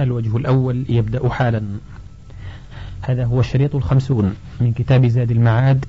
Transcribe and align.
الوجه 0.00 0.36
الأول 0.36 0.84
يبدأ 0.88 1.28
حالا 1.28 1.62
هذا 3.02 3.24
هو 3.24 3.40
الشريط 3.40 3.74
الخمسون 3.74 4.34
من 4.60 4.72
كتاب 4.72 5.06
زاد 5.06 5.30
المعاد 5.30 5.84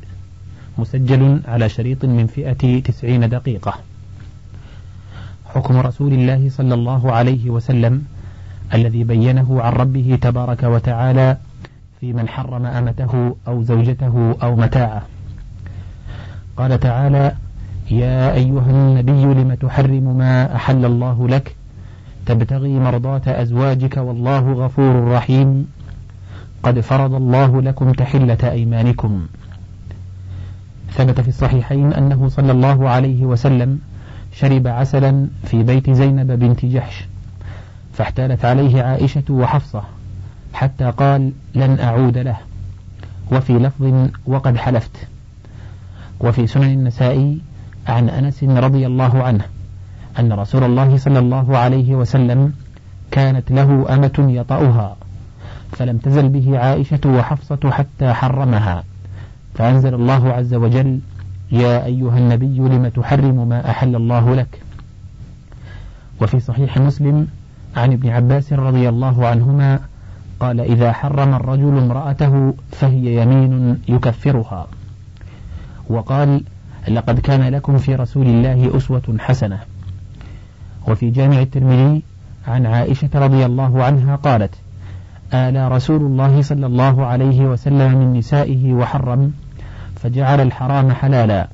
مسجل 0.77 1.39
على 1.47 1.69
شريط 1.69 2.05
من 2.05 2.27
فئة 2.27 2.79
تسعين 2.79 3.29
دقيقة 3.29 3.73
حكم 5.45 5.77
رسول 5.77 6.13
الله 6.13 6.49
صلى 6.49 6.73
الله 6.73 7.11
عليه 7.11 7.49
وسلم 7.49 8.03
الذي 8.73 9.03
بينه 9.03 9.61
عن 9.61 9.73
ربه 9.73 10.17
تبارك 10.21 10.63
وتعالى 10.63 11.37
في 11.99 12.13
من 12.13 12.27
حرم 12.27 12.65
أمته 12.65 13.35
أو 13.47 13.63
زوجته 13.63 14.35
أو 14.43 14.55
متاعه 14.55 15.01
قال 16.57 16.79
تعالى 16.79 17.35
يا 17.91 18.33
أيها 18.33 18.69
النبي 18.71 19.23
لم 19.41 19.53
تحرم 19.53 20.17
ما 20.17 20.55
أحل 20.55 20.85
الله 20.85 21.27
لك 21.27 21.55
تبتغي 22.27 22.79
مرضاة 22.79 23.21
أزواجك 23.27 23.97
والله 23.97 24.39
غفور 24.53 25.11
رحيم 25.11 25.67
قد 26.63 26.79
فرض 26.79 27.13
الله 27.13 27.61
لكم 27.61 27.91
تحلة 27.91 28.37
أيمانكم 28.43 29.25
ثبت 30.91 31.21
في 31.21 31.27
الصحيحين 31.27 31.93
أنه 31.93 32.27
صلى 32.29 32.51
الله 32.51 32.89
عليه 32.89 33.25
وسلم 33.25 33.79
شرب 34.33 34.67
عسلا 34.67 35.27
في 35.43 35.63
بيت 35.63 35.89
زينب 35.89 36.31
بنت 36.31 36.65
جحش 36.65 37.05
فاحتالت 37.93 38.45
عليه 38.45 38.83
عائشة 38.83 39.23
وحفصة 39.29 39.83
حتى 40.53 40.91
قال 40.91 41.31
لن 41.55 41.79
أعود 41.79 42.17
له 42.17 42.37
وفي 43.31 43.53
لفظ 43.53 44.07
وقد 44.25 44.57
حلفت 44.57 45.07
وفي 46.19 46.47
سنن 46.47 46.63
النسائي 46.71 47.37
عن 47.87 48.09
أنس 48.09 48.43
رضي 48.43 48.85
الله 48.87 49.23
عنه 49.23 49.45
أن 50.19 50.33
رسول 50.33 50.63
الله 50.63 50.97
صلى 50.97 51.19
الله 51.19 51.57
عليه 51.57 51.95
وسلم 51.95 52.53
كانت 53.11 53.51
له 53.51 53.93
أمة 53.93 54.13
يطأها 54.29 54.95
فلم 55.71 55.97
تزل 55.97 56.29
به 56.29 56.59
عائشة 56.59 56.99
وحفصة 57.05 57.59
حتى 57.71 58.13
حرمها 58.13 58.83
فأنزل 59.53 59.93
الله 59.93 60.29
عز 60.33 60.53
وجل 60.53 60.99
يا 61.51 61.85
أيها 61.85 62.17
النبي 62.17 62.57
لم 62.57 62.87
تحرم 62.87 63.49
ما 63.49 63.69
أحل 63.69 63.95
الله 63.95 64.35
لك 64.35 64.61
وفي 66.21 66.39
صحيح 66.39 66.77
مسلم 66.77 67.27
عن 67.77 67.93
ابن 67.93 68.09
عباس 68.09 68.53
رضي 68.53 68.89
الله 68.89 69.27
عنهما 69.27 69.79
قال 70.39 70.59
إذا 70.59 70.91
حرم 70.93 71.33
الرجل 71.33 71.77
امرأته 71.77 72.53
فهي 72.71 73.21
يمين 73.23 73.77
يكفرها 73.87 74.67
وقال 75.89 76.41
لقد 76.87 77.19
كان 77.19 77.41
لكم 77.53 77.77
في 77.77 77.95
رسول 77.95 78.27
الله 78.27 78.77
أسوة 78.77 79.15
حسنة 79.19 79.59
وفي 80.87 81.09
جامع 81.09 81.41
الترمذي 81.41 82.01
عن 82.47 82.65
عائشة 82.65 83.09
رضي 83.15 83.45
الله 83.45 83.83
عنها 83.83 84.15
قالت 84.15 84.55
آلى 85.33 85.67
رسول 85.67 86.01
الله 86.01 86.41
صلى 86.41 86.65
الله 86.65 87.05
عليه 87.05 87.41
وسلم 87.45 87.97
من 87.99 88.13
نسائه 88.13 88.73
وحرم 88.73 89.33
فجعل 89.95 90.39
الحرام 90.41 90.91
حلالا 90.91 91.47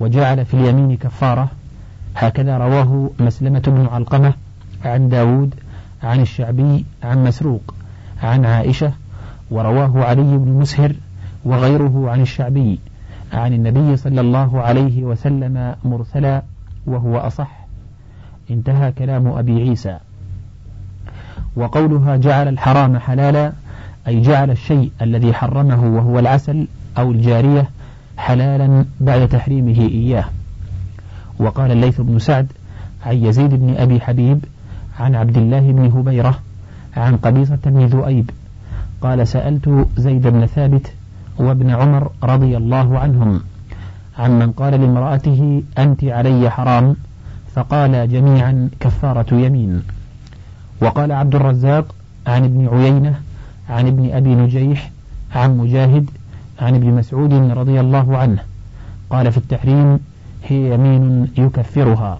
وجعل 0.00 0.44
في 0.44 0.54
اليمين 0.54 0.96
كفارة 0.96 1.48
هكذا 2.16 2.58
رواه 2.58 3.10
مسلمة 3.20 3.62
بن 3.66 3.86
علقمة 3.86 4.32
عن 4.84 5.08
داود 5.08 5.54
عن 6.02 6.20
الشعبي 6.20 6.84
عن 7.02 7.24
مسروق 7.24 7.74
عن 8.22 8.44
عائشة 8.44 8.92
ورواه 9.50 10.04
علي 10.04 10.38
بن 10.38 10.52
مسهر 10.60 10.92
وغيره 11.44 12.10
عن 12.10 12.20
الشعبي 12.20 12.78
عن 13.32 13.52
النبي 13.52 13.96
صلى 13.96 14.20
الله 14.20 14.60
عليه 14.60 15.02
وسلم 15.02 15.74
مرسلا 15.84 16.42
وهو 16.86 17.18
أصح 17.18 17.61
انتهى 18.50 18.92
كلام 18.92 19.26
أبي 19.26 19.60
عيسى 19.62 19.98
وقولها 21.56 22.16
جعل 22.16 22.48
الحرام 22.48 22.98
حلالا 22.98 23.52
أي 24.08 24.20
جعل 24.22 24.50
الشيء 24.50 24.90
الذي 25.02 25.32
حرمه 25.34 25.82
وهو 25.96 26.18
العسل 26.18 26.66
أو 26.98 27.10
الجارية 27.10 27.68
حلالا 28.16 28.84
بعد 29.00 29.28
تحريمه 29.28 29.74
إياه 29.78 30.24
وقال 31.38 31.72
الليث 31.72 32.00
بن 32.00 32.18
سعد 32.18 32.46
عن 33.06 33.16
يزيد 33.16 33.50
بن 33.54 33.74
أبي 33.76 34.00
حبيب 34.00 34.40
عن 35.00 35.14
عبد 35.14 35.36
الله 35.36 35.72
بن 35.72 35.86
هبيرة 35.98 36.38
عن 36.96 37.16
قبيصة 37.16 37.58
بن 37.66 37.86
ذؤيب 37.86 38.30
قال 39.00 39.28
سألت 39.28 39.86
زيد 39.96 40.22
بن 40.26 40.46
ثابت 40.46 40.92
وابن 41.38 41.70
عمر 41.70 42.10
رضي 42.22 42.56
الله 42.56 42.98
عنهم 42.98 43.40
عمن 44.18 44.38
من 44.38 44.52
قال 44.52 44.80
لامرأته 44.80 45.62
أنت 45.78 46.04
علي 46.04 46.50
حرام 46.50 46.96
فقال 47.54 48.12
جميعا 48.12 48.68
كفارة 48.80 49.34
يمين 49.34 49.82
وقال 50.82 51.12
عبد 51.12 51.34
الرزاق 51.34 51.94
عن 52.26 52.44
ابن 52.44 52.68
عيينة 52.68 53.20
عن 53.70 53.86
ابن 53.86 54.10
أبي 54.12 54.34
نجيح 54.34 54.90
عن 55.34 55.58
مجاهد 55.58 56.10
عن 56.60 56.74
ابن 56.74 56.90
مسعود 56.94 57.32
رضي 57.34 57.80
الله 57.80 58.18
عنه 58.18 58.38
قال 59.10 59.32
في 59.32 59.38
التحريم 59.38 59.98
هي 60.48 60.74
يمين 60.74 61.28
يكفرها 61.38 62.18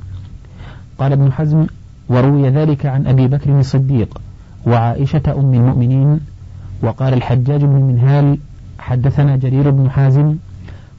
قال 0.98 1.12
ابن 1.12 1.32
حزم 1.32 1.66
وروي 2.08 2.48
ذلك 2.48 2.86
عن 2.86 3.06
أبي 3.06 3.26
بكر 3.26 3.60
الصديق 3.60 4.20
وعائشة 4.66 5.22
أم 5.28 5.54
المؤمنين 5.54 6.20
وقال 6.82 7.14
الحجاج 7.14 7.60
بن 7.60 7.80
منهال 7.82 8.38
حدثنا 8.78 9.36
جرير 9.36 9.70
بن 9.70 9.90
حازم 9.90 10.36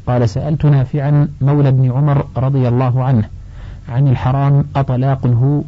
قال 0.07 0.29
سألت 0.29 0.65
نافعا 0.65 1.27
مولى 1.41 1.69
ابن 1.69 1.91
عمر 1.91 2.25
رضي 2.38 2.67
الله 2.67 3.03
عنه 3.03 3.23
عن 3.89 4.07
الحرام 4.07 4.63
أطلاق 4.75 5.27
هو 5.27 5.61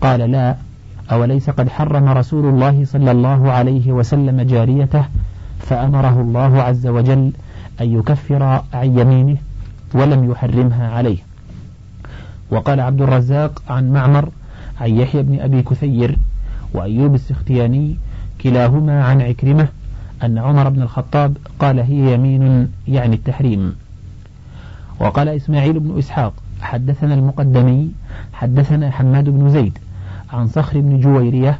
قال 0.00 0.20
لا 0.30 0.56
أوليس 1.12 1.50
قد 1.50 1.68
حرم 1.68 2.08
رسول 2.08 2.46
الله 2.46 2.84
صلى 2.84 3.10
الله 3.10 3.50
عليه 3.52 3.92
وسلم 3.92 4.40
جاريته 4.40 5.04
فأمره 5.58 6.20
الله 6.20 6.62
عز 6.62 6.86
وجل 6.86 7.32
أن 7.80 7.98
يكفر 7.98 8.42
عن 8.74 8.98
يمينه 8.98 9.36
ولم 9.94 10.30
يحرمها 10.30 10.90
عليه 10.90 11.18
وقال 12.50 12.80
عبد 12.80 13.00
الرزاق 13.02 13.62
عن 13.68 13.92
معمر 13.92 14.28
عن 14.80 14.90
يحيى 14.90 15.22
بن 15.22 15.40
أبي 15.40 15.62
كثير 15.62 16.16
وأيوب 16.74 17.14
السختياني 17.14 17.96
كلاهما 18.42 19.04
عن 19.04 19.22
عكرمة 19.22 19.68
أن 20.24 20.38
عمر 20.38 20.68
بن 20.68 20.82
الخطاب 20.82 21.36
قال 21.58 21.78
هي 21.80 22.14
يمين 22.14 22.68
يعني 22.88 23.16
التحريم 23.16 23.74
وقال 25.00 25.28
إسماعيل 25.28 25.80
بن 25.80 25.98
إسحاق 25.98 26.32
حدثنا 26.62 27.14
المقدمي 27.14 27.90
حدثنا 28.32 28.90
حماد 28.90 29.28
بن 29.30 29.50
زيد 29.50 29.78
عن 30.32 30.46
صخر 30.46 30.80
بن 30.80 31.00
جويرية 31.00 31.58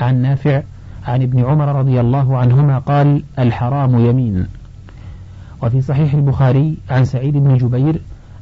عن 0.00 0.22
نافع 0.22 0.62
عن 1.06 1.22
ابن 1.22 1.44
عمر 1.44 1.66
رضي 1.78 2.00
الله 2.00 2.36
عنهما 2.38 2.78
قال 2.78 3.22
الحرام 3.38 4.04
يمين 4.08 4.46
وفي 5.62 5.80
صحيح 5.80 6.14
البخاري 6.14 6.76
عن 6.90 7.04
سعيد 7.04 7.36
بن 7.36 7.56
جبير 7.56 8.00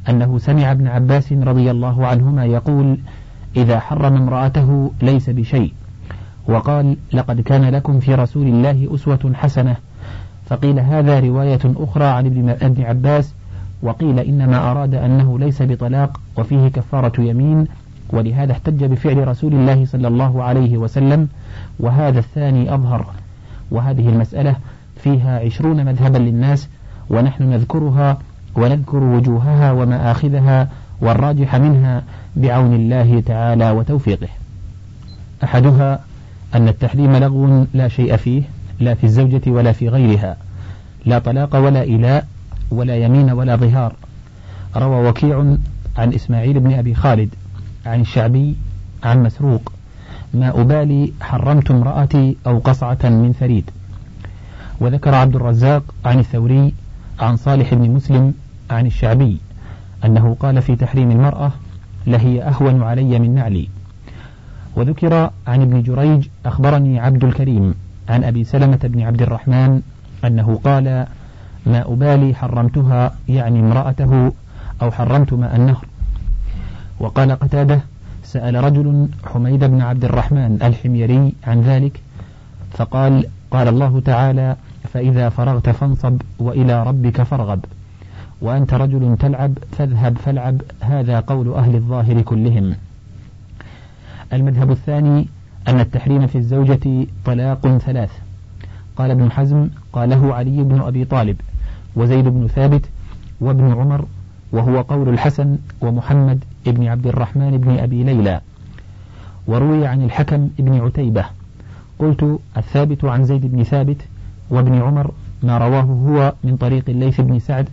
أنه 0.08 0.38
سمع 0.38 0.72
ابن 0.72 0.86
عباس 0.88 1.32
رضي 1.32 1.70
الله 1.70 2.06
عنهما 2.06 2.44
يقول 2.44 2.96
إذا 3.56 3.80
حرم 3.80 4.16
امرأته 4.16 4.92
ليس 5.02 5.30
بشيء 5.30 5.72
وقال 6.48 6.96
لقد 7.12 7.40
كان 7.40 7.64
لكم 7.68 8.00
في 8.00 8.14
رسول 8.14 8.46
الله 8.46 8.94
أسوة 8.94 9.30
حسنة 9.34 9.76
فقيل 10.46 10.80
هذا 10.80 11.20
رواية 11.20 11.58
أخرى 11.64 12.04
عن 12.04 12.26
ابن 12.62 12.82
عباس 12.82 13.32
وقيل 13.82 14.18
إنما 14.20 14.70
أراد 14.70 14.94
أنه 14.94 15.38
ليس 15.38 15.62
بطلاق 15.62 16.20
وفيه 16.38 16.68
كفارة 16.68 17.20
يمين 17.22 17.66
ولهذا 18.12 18.52
احتج 18.52 18.84
بفعل 18.84 19.28
رسول 19.28 19.52
الله 19.52 19.84
صلى 19.86 20.08
الله 20.08 20.42
عليه 20.42 20.76
وسلم 20.76 21.28
وهذا 21.80 22.18
الثاني 22.18 22.74
أظهر 22.74 23.06
وهذه 23.70 24.08
المسألة 24.08 24.54
فيها 25.02 25.40
عشرون 25.40 25.84
مذهبا 25.84 26.18
للناس 26.18 26.68
ونحن 27.10 27.44
نذكرها 27.50 28.18
ونذكر 28.54 28.96
وجوهها 29.02 29.72
ومآخذها 29.72 30.68
والراجح 31.00 31.54
منها 31.56 32.02
بعون 32.36 32.74
الله 32.74 33.22
تعالى 33.26 33.70
وتوفيقه 33.70 34.28
أحدها 35.44 36.00
أن 36.54 36.68
التحريم 36.68 37.16
لغو 37.16 37.64
لا 37.74 37.88
شيء 37.88 38.16
فيه 38.16 38.42
لا 38.80 38.94
في 38.94 39.04
الزوجة 39.04 39.50
ولا 39.50 39.72
في 39.72 39.88
غيرها 39.88 40.36
لا 41.06 41.18
طلاق 41.18 41.56
ولا 41.56 41.82
إله 41.84 42.22
ولا 42.70 42.96
يمين 42.96 43.30
ولا 43.30 43.56
ظهار 43.56 43.92
روى 44.76 45.08
وكيع 45.08 45.36
عن 45.98 46.12
إسماعيل 46.12 46.60
بن 46.60 46.72
أبي 46.72 46.94
خالد 46.94 47.34
عن 47.86 48.00
الشعبي 48.00 48.54
عن 49.04 49.22
مسروق 49.22 49.72
ما 50.34 50.60
أبالي 50.60 51.12
حرمت 51.20 51.70
امرأتي 51.70 52.36
أو 52.46 52.58
قصعة 52.58 52.98
من 53.04 53.34
ثريد 53.40 53.70
وذكر 54.80 55.14
عبد 55.14 55.36
الرزاق 55.36 55.82
عن 56.04 56.18
الثوري 56.18 56.74
عن 57.20 57.36
صالح 57.36 57.74
بن 57.74 57.90
مسلم 57.90 58.34
عن 58.70 58.86
الشعبي 58.86 59.38
أنه 60.04 60.36
قال 60.40 60.62
في 60.62 60.76
تحريم 60.76 61.10
المرأة 61.10 61.50
لهي 62.06 62.42
أهون 62.42 62.82
علي 62.82 63.18
من 63.18 63.34
نعلي 63.34 63.68
وذكر 64.76 65.30
عن 65.46 65.62
ابن 65.62 65.82
جريج 65.82 66.28
أخبرني 66.46 67.00
عبد 67.00 67.24
الكريم 67.24 67.74
عن 68.08 68.24
أبي 68.24 68.44
سلمة 68.44 68.78
بن 68.84 69.00
عبد 69.02 69.22
الرحمن 69.22 69.82
أنه 70.24 70.60
قال 70.64 71.06
ما 71.66 71.82
أبالي 71.92 72.34
حرمتها 72.34 73.14
يعني 73.28 73.60
امرأته 73.60 74.32
أو 74.82 74.90
حرمت 74.90 75.32
ماء 75.32 75.56
النهر 75.56 75.84
وقال 77.00 77.32
قتادة 77.32 77.80
سأل 78.24 78.64
رجل 78.64 79.08
حميد 79.32 79.64
بن 79.64 79.80
عبد 79.80 80.04
الرحمن 80.04 80.58
الحميري 80.62 81.32
عن 81.46 81.60
ذلك 81.60 82.00
فقال 82.70 83.26
قال 83.50 83.68
الله 83.68 84.00
تعالى 84.04 84.56
فإذا 84.92 85.28
فرغت 85.28 85.70
فانصب 85.70 86.20
وإلى 86.38 86.82
ربك 86.82 87.22
فارغب 87.22 87.64
وأنت 88.40 88.74
رجل 88.74 89.16
تلعب 89.20 89.52
فاذهب 89.72 90.18
فالعب 90.18 90.60
هذا 90.80 91.20
قول 91.20 91.54
أهل 91.54 91.74
الظاهر 91.74 92.22
كلهم 92.22 92.74
المذهب 94.32 94.70
الثاني 94.70 95.26
أن 95.68 95.80
التحريم 95.80 96.26
في 96.26 96.38
الزوجة 96.38 97.06
طلاق 97.24 97.68
ثلاث 97.78 98.10
قال 98.96 99.10
ابن 99.10 99.30
حزم 99.30 99.68
قاله 99.92 100.34
علي 100.34 100.62
بن 100.64 100.80
أبي 100.80 101.04
طالب 101.04 101.36
وزيد 101.96 102.24
بن 102.24 102.46
ثابت 102.46 102.84
وابن 103.40 103.72
عمر 103.72 104.04
وهو 104.52 104.80
قول 104.80 105.08
الحسن 105.08 105.58
ومحمد 105.80 106.44
بن 106.66 106.86
عبد 106.86 107.06
الرحمن 107.06 107.58
بن 107.58 107.78
أبي 107.78 108.02
ليلى 108.04 108.40
وروي 109.46 109.86
عن 109.86 110.02
الحكم 110.04 110.50
بن 110.58 110.80
عتيبة 110.80 111.24
قلت 111.98 112.38
الثابت 112.56 113.04
عن 113.04 113.24
زيد 113.24 113.46
بن 113.52 113.62
ثابت 113.62 113.96
وابن 114.50 114.80
عمر 114.82 115.10
ما 115.42 115.58
رواه 115.58 115.80
هو 115.82 116.32
من 116.44 116.56
طريق 116.56 116.84
الليث 116.88 117.20
بن 117.20 117.38
سعد 117.38 117.68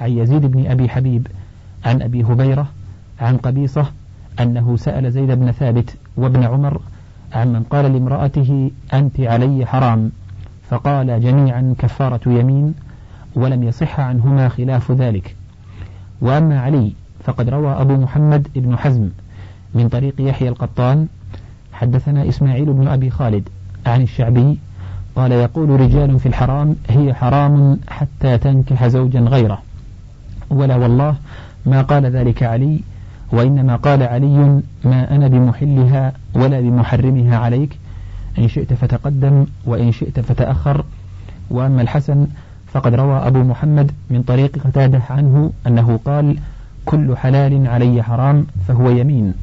عن 0.00 0.10
يزيد 0.10 0.46
بن 0.46 0.66
أبي 0.66 0.88
حبيب 0.88 1.26
عن 1.86 2.02
أبي 2.02 2.22
هبيرة 2.24 2.66
عن 3.20 3.36
قبيصة 3.36 3.86
أنه 4.40 4.76
سأل 4.76 5.12
زيد 5.12 5.30
بن 5.30 5.52
ثابت 5.52 5.94
وابن 6.16 6.42
عمر 6.44 6.80
عن 7.32 7.52
من 7.52 7.62
قال 7.62 7.92
لامرأته 7.92 8.70
أنت 8.94 9.20
علي 9.20 9.66
حرام 9.66 10.10
فقال 10.70 11.20
جميعا 11.22 11.74
كفارة 11.78 12.20
يمين 12.40 12.74
ولم 13.34 13.62
يصح 13.62 14.00
عنهما 14.00 14.48
خلاف 14.48 14.92
ذلك 14.92 15.36
وأما 16.20 16.60
علي 16.60 16.92
فقد 17.24 17.48
روى 17.48 17.72
أبو 17.72 17.94
محمد 17.96 18.48
بن 18.54 18.78
حزم 18.78 19.08
من 19.74 19.88
طريق 19.88 20.14
يحيى 20.18 20.48
القطان 20.48 21.06
حدثنا 21.72 22.28
إسماعيل 22.28 22.72
بن 22.72 22.88
أبي 22.88 23.10
خالد 23.10 23.48
عن 23.86 24.02
الشعبي 24.02 24.58
قال 25.16 25.32
يقول 25.32 25.80
رجال 25.80 26.20
في 26.20 26.26
الحرام 26.26 26.76
هي 26.90 27.14
حرام 27.14 27.78
حتى 27.88 28.38
تنكح 28.38 28.86
زوجا 28.86 29.20
غيره 29.20 29.62
ولا 30.50 30.76
والله 30.76 31.14
ما 31.66 31.82
قال 31.82 32.06
ذلك 32.06 32.42
علي 32.42 32.80
وإنما 33.32 33.76
قال 33.76 34.02
علي 34.02 34.60
ما 34.84 35.16
أنا 35.16 35.28
بمحلها 35.28 36.12
ولا 36.34 36.60
بمحرمها 36.60 37.36
عليك 37.38 37.78
إن 38.38 38.48
شئت 38.48 38.72
فتقدم 38.72 39.46
وإن 39.66 39.92
شئت 39.92 40.20
فتأخر 40.20 40.84
وأما 41.50 41.82
الحسن 41.82 42.26
فقد 42.72 42.94
روى 42.94 43.16
أبو 43.26 43.42
محمد 43.42 43.92
من 44.10 44.22
طريق 44.22 44.58
قتاده 44.58 45.00
عنه 45.10 45.52
أنه 45.66 46.00
قال 46.04 46.36
كل 46.84 47.16
حلال 47.16 47.66
علي 47.68 48.02
حرام 48.02 48.46
فهو 48.68 48.90
يمين 48.90 49.34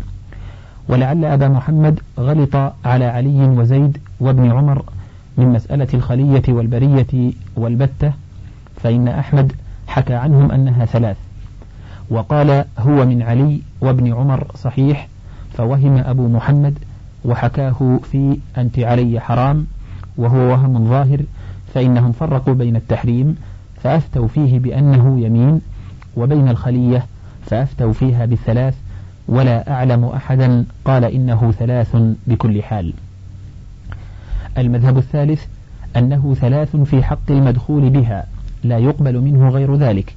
ولعل 0.89 1.25
أبا 1.25 1.47
محمد 1.47 1.99
غلط 2.17 2.55
على 2.85 3.05
علي 3.05 3.45
وزيد 3.47 3.97
وابن 4.19 4.51
عمر 4.51 4.83
من 5.37 5.53
مسألة 5.53 5.87
الخلية 5.93 6.41
والبرية 6.49 7.33
والبتة 7.55 8.11
فإن 8.77 9.07
أحمد 9.07 9.51
حكى 9.87 10.13
عنهم 10.13 10.51
أنها 10.51 10.85
ثلاث 10.85 11.17
وقال 12.09 12.65
هو 12.79 13.05
من 13.05 13.21
علي 13.21 13.61
وابن 13.81 14.13
عمر 14.13 14.47
صحيح 14.55 15.07
فوهم 15.53 15.97
أبو 15.97 16.27
محمد 16.27 16.77
وحكاه 17.25 17.99
في 18.11 18.37
أنت 18.57 18.79
علي 18.79 19.19
حرام 19.19 19.65
وهو 20.17 20.37
وهم 20.37 20.89
ظاهر 20.89 21.21
فإنهم 21.77 22.11
فرقوا 22.11 22.53
بين 22.53 22.75
التحريم 22.75 23.37
فأفتوا 23.83 24.27
فيه 24.27 24.59
بأنه 24.59 25.19
يمين 25.21 25.61
وبين 26.15 26.49
الخلية 26.49 27.05
فأفتوا 27.45 27.93
فيها 27.93 28.25
بالثلاث 28.25 28.73
ولا 29.27 29.71
أعلم 29.73 30.05
أحدا 30.05 30.65
قال 30.85 31.05
إنه 31.05 31.51
ثلاث 31.51 31.95
بكل 32.27 32.63
حال 32.63 32.93
المذهب 34.57 34.97
الثالث 34.97 35.45
أنه 35.95 36.33
ثلاث 36.41 36.75
في 36.75 37.03
حق 37.03 37.31
المدخول 37.31 37.89
بها 37.89 38.25
لا 38.63 38.77
يقبل 38.77 39.19
منه 39.21 39.49
غير 39.49 39.75
ذلك 39.75 40.15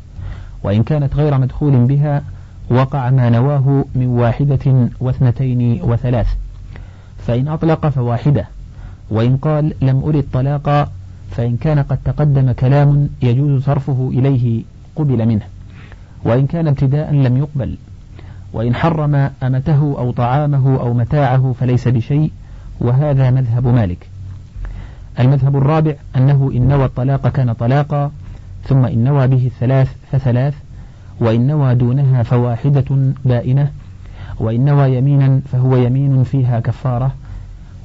وإن 0.63 0.83
كانت 0.83 1.17
غير 1.17 1.39
مدخول 1.39 1.73
بها 1.87 2.23
وقع 2.71 3.11
ما 3.11 3.31
نواه 3.31 3.85
من 3.95 4.07
واحدة 4.07 4.89
واثنتين 5.01 5.83
وثلاث 5.83 6.35
فإن 7.27 7.49
أطلق 7.49 7.87
فواحدة 7.89 8.45
وإن 9.11 9.37
قال 9.37 9.75
لم 9.83 10.05
أرد 10.05 10.25
طلاقا 10.33 10.89
فإن 11.31 11.57
كان 11.57 11.79
قد 11.83 11.99
تقدم 12.05 12.53
كلام 12.53 13.09
يجوز 13.23 13.63
صرفه 13.65 14.11
إليه 14.13 14.63
قبل 14.97 15.27
منه 15.27 15.43
وإن 16.25 16.47
كان 16.47 16.69
ابتداء 16.69 17.13
لم 17.15 17.37
يقبل 17.37 17.75
وإن 18.53 18.75
حرم 18.75 19.15
أمته 19.43 19.81
أو 19.99 20.11
طعامه 20.11 20.81
أو 20.81 20.95
متاعه 20.95 21.55
فليس 21.61 21.89
بشيء 21.89 22.31
وهذا 22.81 23.31
مذهب 23.31 23.67
مالك 23.67 24.09
المذهب 25.21 25.57
الرابع 25.57 25.95
أنه 26.17 26.51
إن 26.55 26.69
نوى 26.69 26.85
الطلاق 26.85 27.29
كان 27.29 27.53
طلاقا 27.53 28.11
ثم 28.65 28.85
إن 28.85 29.05
نوى 29.05 29.27
به 29.27 29.47
الثلاث 29.47 29.95
فثلاث 30.13 30.55
وإن 31.21 31.47
نوى 31.47 31.75
دونها 31.75 32.23
فواحدة 32.23 33.13
بائنة 33.25 33.71
وإن 34.41 34.65
نوى 34.65 34.97
يمينا 34.97 35.41
فهو 35.53 35.77
يمين 35.77 36.25
فيها 36.25 36.61
كفارة 36.61 37.13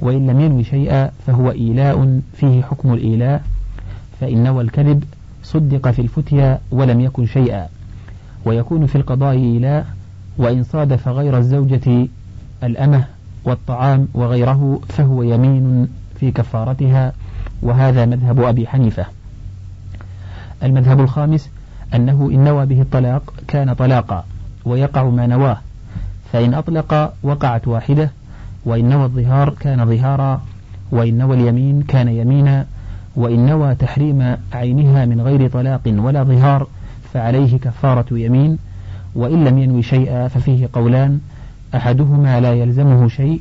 وإن 0.00 0.26
لم 0.26 0.40
ينوي 0.40 0.64
شيئا 0.64 1.10
فهو 1.26 1.50
إيلاء 1.50 2.20
فيه 2.36 2.62
حكم 2.62 2.94
الإيلاء 2.94 3.42
فإن 4.20 4.44
نوى 4.44 4.62
الكذب 4.64 5.04
صدق 5.42 5.90
في 5.90 6.02
الفتيا 6.02 6.58
ولم 6.70 7.00
يكن 7.00 7.26
شيئا 7.26 7.66
ويكون 8.44 8.86
في 8.86 8.96
القضاء 8.96 9.32
إيلاء 9.34 9.86
وإن 10.38 10.62
صادف 10.64 11.08
غير 11.08 11.38
الزوجة 11.38 12.08
الأمة 12.62 13.04
والطعام 13.44 14.08
وغيره 14.14 14.80
فهو 14.88 15.22
يمين 15.22 15.88
في 16.20 16.30
كفارتها 16.30 17.12
وهذا 17.62 18.06
مذهب 18.06 18.40
أبي 18.40 18.66
حنيفة 18.66 19.04
المذهب 20.62 21.00
الخامس 21.00 21.50
أنه 21.94 22.30
إن 22.32 22.44
نوى 22.44 22.66
به 22.66 22.80
الطلاق 22.82 23.22
كان 23.48 23.72
طلاقا 23.72 24.24
ويقع 24.64 25.02
ما 25.04 25.26
نواه 25.26 25.60
فإن 26.32 26.54
أطلق 26.54 27.14
وقعت 27.22 27.68
واحدة 27.68 28.10
وإن 28.66 28.88
نوى 28.88 29.04
الظهار 29.04 29.50
كان 29.60 29.86
ظهارا 29.96 30.42
وإن 30.90 31.18
نوى 31.18 31.36
اليمين 31.36 31.82
كان 31.82 32.08
يمينا 32.08 32.66
وإن 33.16 33.46
نوى 33.46 33.74
تحريم 33.74 34.36
عينها 34.52 35.04
من 35.06 35.20
غير 35.20 35.48
طلاق 35.50 35.80
ولا 35.86 36.22
ظهار 36.22 36.66
فعليه 37.14 37.56
كفارة 37.58 38.06
يمين 38.18 38.58
وإن 39.14 39.44
لم 39.44 39.58
ينوي 39.58 39.82
شيئا 39.82 40.28
ففيه 40.28 40.68
قولان 40.72 41.20
أحدهما 41.74 42.40
لا 42.40 42.52
يلزمه 42.52 43.08
شيء 43.08 43.40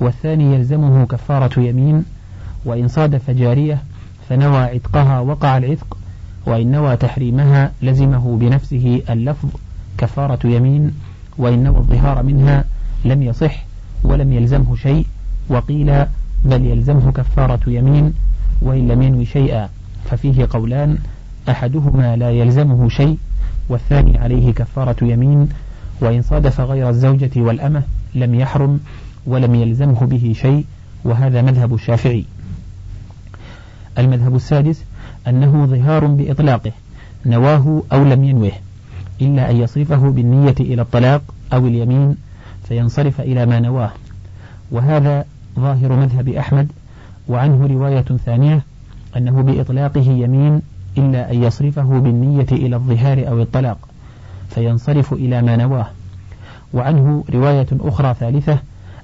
والثاني 0.00 0.54
يلزمه 0.54 1.06
كفارة 1.06 1.60
يمين 1.60 2.04
وإن 2.64 2.88
صادف 2.88 3.30
جارية 3.30 3.78
فنوى 4.28 4.60
عتقها 4.62 5.20
وقع 5.20 5.56
العتق 5.58 5.96
وإن 6.46 6.70
نوى 6.72 6.96
تحريمها 6.96 7.72
لزمه 7.82 8.36
بنفسه 8.40 9.02
اللفظ 9.10 9.48
كفارة 9.98 10.46
يمين 10.46 10.94
وإن 11.38 11.64
نوى 11.64 11.76
الظهار 11.78 12.22
منها 12.22 12.64
لم 13.04 13.22
يصح 13.22 13.64
ولم 14.04 14.32
يلزمه 14.32 14.76
شيء 14.76 15.06
وقيل 15.48 15.86
بل 16.44 16.66
يلزمه 16.66 17.12
كفارة 17.12 17.70
يمين 17.70 18.12
وإن 18.62 18.88
لم 18.88 19.02
ينوي 19.02 19.24
شيئا 19.26 19.68
ففيه 20.10 20.46
قولان 20.50 20.98
أحدهما 21.48 22.16
لا 22.16 22.30
يلزمه 22.30 22.88
شيء 22.88 23.16
والثاني 23.68 24.18
عليه 24.18 24.52
كفارة 24.52 24.96
يمين 25.04 25.48
وإن 26.00 26.22
صادف 26.22 26.60
غير 26.60 26.88
الزوجة 26.88 27.30
والأمة 27.36 27.82
لم 28.14 28.34
يحرم 28.34 28.80
ولم 29.26 29.54
يلزمه 29.54 30.06
به 30.06 30.32
شيء 30.42 30.64
وهذا 31.04 31.42
مذهب 31.42 31.74
الشافعي 31.74 32.24
المذهب 33.98 34.34
السادس 34.36 34.84
أنه 35.28 35.66
ظهار 35.66 36.06
بإطلاقه 36.06 36.72
نواه 37.26 37.82
أو 37.92 38.04
لم 38.04 38.24
ينوه 38.24 38.52
إلا 39.22 39.50
أن 39.50 39.56
يصرفه 39.56 39.96
بالنية 40.10 40.54
إلى 40.60 40.82
الطلاق 40.82 41.22
أو 41.52 41.66
اليمين 41.66 42.16
فينصرف 42.72 43.20
إلى 43.20 43.46
ما 43.46 43.60
نواه 43.60 43.90
وهذا 44.70 45.24
ظاهر 45.58 45.92
مذهب 45.92 46.28
أحمد 46.28 46.68
وعنه 47.28 47.66
رواية 47.66 48.00
ثانية 48.02 48.60
أنه 49.16 49.42
بإطلاقه 49.42 50.00
يمين 50.10 50.62
إلا 50.98 51.32
أن 51.32 51.42
يصرفه 51.42 51.82
بالنية 52.00 52.46
إلى 52.52 52.76
الظهار 52.76 53.28
أو 53.28 53.42
الطلاق 53.42 53.78
فينصرف 54.50 55.12
إلى 55.12 55.42
ما 55.42 55.56
نواه 55.56 55.86
وعنه 56.74 57.24
رواية 57.34 57.66
أخرى 57.80 58.14
ثالثة 58.14 58.58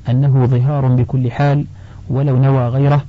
أنه 0.08 0.44
ظهار 0.46 0.86
بكل 0.86 1.30
حال 1.30 1.64
ولو 2.10 2.36
نوى 2.42 2.68
غيره 2.68 3.04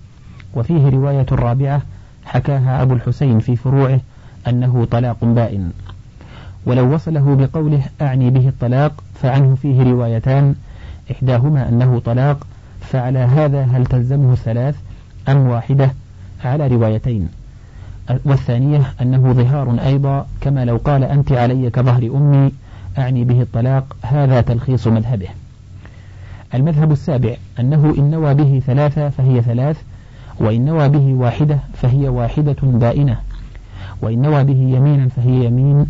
وفيه 0.55 0.89
رواية 0.89 1.25
رابعة 1.31 1.81
حكاها 2.25 2.81
أبو 2.81 2.93
الحسين 2.93 3.39
في 3.39 3.55
فروعه 3.55 3.99
أنه 4.47 4.85
طلاق 4.91 5.17
بائن 5.25 5.71
ولو 6.65 6.93
وصله 6.93 7.35
بقوله 7.35 7.81
أعني 8.01 8.29
به 8.29 8.47
الطلاق 8.47 9.03
فعنه 9.21 9.55
فيه 9.55 9.83
روايتان 9.83 10.55
إحداهما 11.11 11.69
أنه 11.69 11.99
طلاق 11.99 12.47
فعلى 12.81 13.19
هذا 13.19 13.61
هل 13.63 13.85
تلزمه 13.85 14.33
الثلاث 14.33 14.75
أم 15.29 15.47
واحدة 15.47 15.91
على 16.45 16.67
روايتين 16.67 17.29
والثانية 18.25 18.81
أنه 19.01 19.31
ظهار 19.33 19.85
أيضا 19.85 20.25
كما 20.41 20.65
لو 20.65 20.77
قال 20.77 21.03
أنت 21.03 21.31
علي 21.31 21.69
كظهر 21.69 22.03
أمي 22.15 22.51
أعني 22.97 23.23
به 23.23 23.41
الطلاق 23.41 23.95
هذا 24.01 24.41
تلخيص 24.41 24.87
مذهبه 24.87 25.27
المذهب 26.53 26.91
السابع 26.91 27.35
أنه 27.59 27.95
إن 27.97 28.11
نوى 28.11 28.33
به 28.33 28.61
ثلاثة 28.67 29.09
فهي 29.09 29.41
ثلاث 29.41 29.81
وإن 30.39 30.65
نوى 30.65 30.89
به 30.89 31.13
واحدة 31.13 31.57
فهي 31.73 32.09
واحدة 32.09 32.55
بائنة 32.63 33.17
وإن 34.01 34.21
نوى 34.21 34.43
به 34.43 34.59
يمينا 34.77 35.07
فهي 35.07 35.45
يمين 35.45 35.85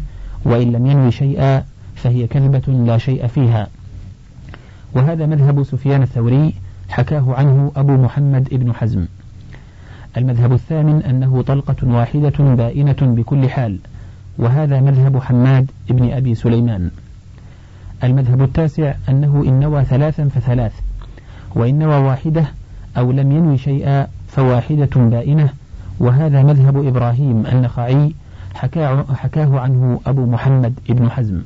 وإن 0.46 0.72
لم 0.72 0.86
ينوي 0.86 1.12
شيئا 1.12 1.64
فهي 1.96 2.28
كذبة 2.28 2.74
لا 2.86 2.98
شيء 2.98 3.28
فيها 3.28 3.68
وهذا 4.96 5.26
مذهب 5.26 5.64
سفيان 5.64 6.02
الثوري 6.02 6.54
حكاه 6.90 7.36
عنه 7.36 7.72
أبو 7.76 7.94
محمد 7.98 8.48
ابن 8.54 8.74
حزم 8.74 9.06
المذهب 10.18 10.54
الثامن 10.54 11.04
أنه 11.04 11.42
طلقة 11.42 11.88
واحدة 11.88 12.54
بائنة 12.56 12.96
بكل 13.02 13.50
حال 13.50 13.80
وهذا 14.38 14.82
مذهب 14.82 15.22
حماد 15.22 15.72
ابن 15.90 16.12
أبي 16.12 16.36
سليمان 16.36 16.92
المذهب 18.04 18.42
التاسع 18.44 18.94
أنه 19.10 19.44
إن 19.48 19.60
نوى 19.60 19.84
ثلاثا 19.84 20.28
فثلاث 20.28 20.74
وإن 21.56 21.80
نوى 21.80 21.96
واحدة 21.96 22.46
أو 22.98 23.12
لم 23.12 23.32
ينوي 23.32 23.58
شيئا 23.58 24.08
فواحدة 24.28 24.90
بائنة 24.96 25.50
وهذا 26.00 26.44
مذهب 26.44 26.86
إبراهيم 26.88 27.46
النخعي 27.46 28.14
حكاه, 28.56 29.06
حكاه 29.18 29.60
عنه 29.60 30.02
أبو 30.06 30.26
محمد 30.26 30.74
ابن 30.90 31.12
حزم 31.12 31.42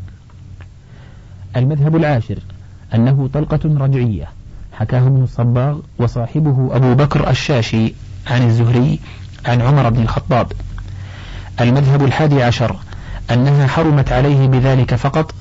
المذهب 1.55 1.95
العاشر 1.95 2.37
أنه 2.93 3.29
طلقة 3.33 3.59
رجعية 3.85 4.25
حكاه 4.73 4.99
ابن 5.07 5.23
الصباغ 5.23 5.77
وصاحبه 5.97 6.75
أبو 6.75 6.93
بكر 6.93 7.29
الشاشي 7.29 7.93
عن 8.27 8.41
الزهري 8.45 8.99
عن 9.45 9.61
عمر 9.61 9.89
بن 9.89 10.01
الخطاب 10.01 10.51
المذهب 11.61 12.03
الحادي 12.03 12.43
عشر 12.43 12.75
أنها 13.31 13.67
حرمت 13.67 14.11
عليه 14.11 14.47
بذلك 14.47 14.95
فقط 14.95 15.33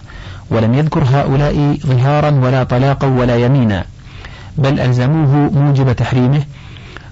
ولم 0.51 0.75
يذكر 0.75 1.05
هؤلاء 1.05 1.79
ظهارا 1.87 2.31
ولا 2.31 2.65
طلاقا 2.65 3.07
ولا 3.07 3.37
يمينا 3.37 3.85
بل 4.59 4.81
ألزموه 4.81 5.51
موجب 5.51 5.93
تحريمه 5.93 6.43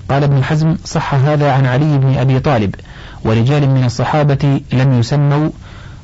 قال 0.09 0.25
ابن 0.25 0.45
حزم 0.45 0.77
صح 0.85 1.15
هذا 1.15 1.53
عن 1.53 1.67
علي 1.67 1.99
بن 1.99 2.15
أبي 2.19 2.41
طالب 2.41 2.75
ورجال 3.25 3.69
من 3.71 3.85
الصحابة 3.85 4.61
لم 4.73 4.93
يسموا 4.99 5.49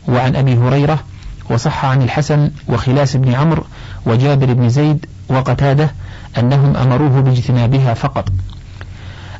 وعن 0.08 0.37
أبي 0.37 0.54
هريرة 0.54 0.99
وصح 1.50 1.85
عن 1.85 2.02
الحسن 2.02 2.50
وخلاس 2.68 3.16
بن 3.16 3.32
عمرو 3.35 3.64
وجابر 4.06 4.52
بن 4.52 4.68
زيد 4.68 5.06
وقتادة 5.28 5.90
أنهم 6.38 6.76
أمروه 6.76 7.20
باجتنابها 7.20 7.94
فقط 7.94 8.28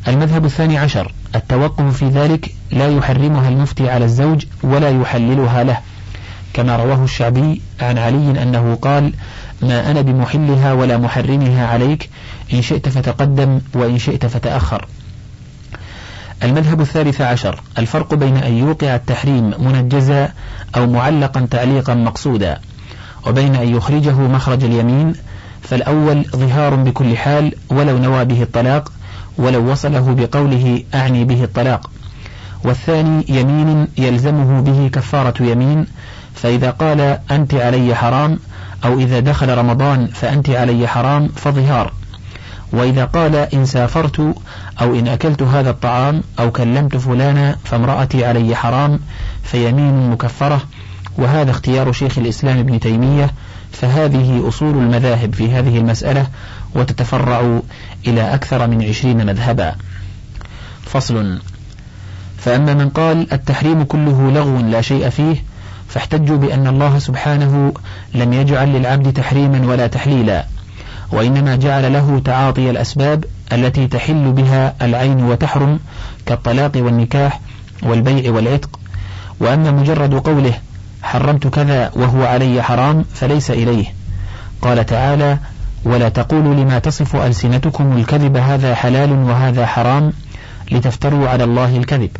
المذهب 0.09 0.45
الثاني 0.45 0.79
عشر 0.79 1.13
التوقف 1.35 1.97
في 1.97 2.09
ذلك 2.09 2.55
لا 2.71 2.89
يحرمها 2.97 3.49
المفتي 3.49 3.91
على 3.91 4.05
الزوج 4.05 4.45
ولا 4.63 4.91
يحللها 5.01 5.65
له 5.65 5.79
كما 6.53 6.77
رواه 6.77 7.05
الشعبي 7.05 7.61
عن 7.81 7.99
علي 7.99 8.43
أنه 8.43 8.75
قال 8.83 9.13
ما 9.63 9.91
أنا 9.91 10.01
بمحلها 10.01 10.73
ولا 10.73 10.99
محرمها 10.99 11.67
عليك 11.67 12.09
إن 12.53 12.63
شئت 12.63 12.89
فتقدم 12.89 13.61
وإن 13.75 13.99
شئت 13.99 14.27
فتأخر 14.27 14.87
المذهب 16.43 16.81
الثالث 16.81 17.21
عشر 17.21 17.61
الفرق 17.79 18.15
بين 18.15 18.37
أن 18.37 18.53
يوقع 18.53 18.95
التحريم 18.95 19.55
منجزا 19.59 20.29
أو 20.77 20.87
معلقا 20.87 21.47
تعليقا 21.51 21.95
مقصودا 21.95 22.59
وبين 23.27 23.55
أن 23.55 23.75
يخرجه 23.77 24.13
مخرج 24.21 24.65
اليمين 24.65 25.15
فالأول 25.63 26.23
ظهار 26.37 26.75
بكل 26.75 27.17
حال 27.17 27.53
ولو 27.71 27.99
نوى 27.99 28.25
به 28.25 28.43
الطلاق 28.43 28.93
ولو 29.39 29.71
وصله 29.73 30.15
بقوله 30.15 30.83
أعني 30.95 31.25
به 31.25 31.45
الطلاق 31.45 31.91
والثاني 32.65 33.25
يمين 33.29 33.89
يلزمه 33.99 34.61
به 34.61 34.89
كفارة 34.89 35.43
يمين 35.43 35.87
فإذا 36.35 36.71
قال 36.71 37.19
أنت 37.31 37.55
علي 37.55 37.95
حرام 37.95 38.39
أو 38.85 38.99
إذا 38.99 39.21
دخل 39.21 39.59
رمضان 39.59 40.07
فأنت 40.07 40.51
علي 40.51 40.87
حرام 40.89 41.29
فظهار 41.29 41.93
وإذا 42.77 43.05
قال 43.05 43.37
إن 43.37 43.65
سافرت 43.67 44.21
أو 44.81 44.95
إن 44.95 45.09
أكلت 45.09 45.43
هذا 45.43 45.71
الطعام 45.71 46.23
أو 46.39 46.51
كلمت 46.51 46.97
فلانا 46.97 47.57
فامرأتي 47.65 48.25
علي 48.25 48.57
حرام 48.57 49.01
فيمين 49.43 50.11
مكفرة 50.11 50.61
وهذا 51.19 51.51
اختيار 51.51 51.93
شيخ 51.93 52.19
الإسلام 52.19 52.59
ابن 52.59 52.81
تيمية 52.81 53.31
فهذه 53.73 54.49
أصول 54.49 54.75
المذاهب 54.77 55.35
في 55.35 55.51
هذه 55.51 55.79
المسألة 55.79 56.27
وتتفرع 56.75 57.61
إلى 58.07 58.35
أكثر 58.35 58.67
من 58.67 58.83
عشرين 58.83 59.27
مذهبا 59.27 59.75
فصل 60.83 61.39
فأما 62.39 62.75
من 62.75 62.89
قال 62.89 63.33
التحريم 63.33 63.83
كله 63.85 64.31
لغو 64.31 64.57
لا 64.59 64.81
شيء 64.81 65.09
فيه 65.11 65.37
فاحتجوا 65.89 66.37
بأن 66.37 66.67
الله 66.67 66.99
سبحانه 66.99 67.75
لم 68.15 68.33
يجعل 68.33 68.69
للعبد 68.73 69.13
تحريما 69.13 69.67
ولا 69.67 69.87
تحليلا 69.87 70.45
وإنما 71.13 71.57
جعل 71.57 71.93
له 71.93 72.23
تعاطي 72.25 72.71
الأسباب 72.71 73.25
التي 73.53 73.87
تحل 73.89 74.33
بها 74.33 74.75
العين 74.83 75.25
وتحرم 75.25 75.79
كالطلاق 76.27 76.73
والنكاح 76.77 77.41
والبيع 77.83 78.33
والعتق 78.33 78.81
وأما 79.41 79.71
مجرد 79.71 80.15
قوله 80.15 80.53
حرمت 81.03 81.47
كذا 81.47 81.91
وهو 81.97 82.25
علي 82.27 82.63
حرام 82.63 83.05
فليس 83.15 83.51
إليه 83.51 83.87
قال 84.63 84.87
تعالى 84.87 85.39
ولا 85.85 86.09
تقولوا 86.09 86.55
لما 86.55 86.79
تصف 86.79 87.17
ألسنتكم 87.17 87.97
الكذب 87.97 88.37
هذا 88.37 88.75
حلال 88.75 89.13
وهذا 89.13 89.67
حرام 89.67 90.13
لتفتروا 90.73 91.29
على 91.29 91.45
الله 91.45 91.77
الكذب 91.77 92.11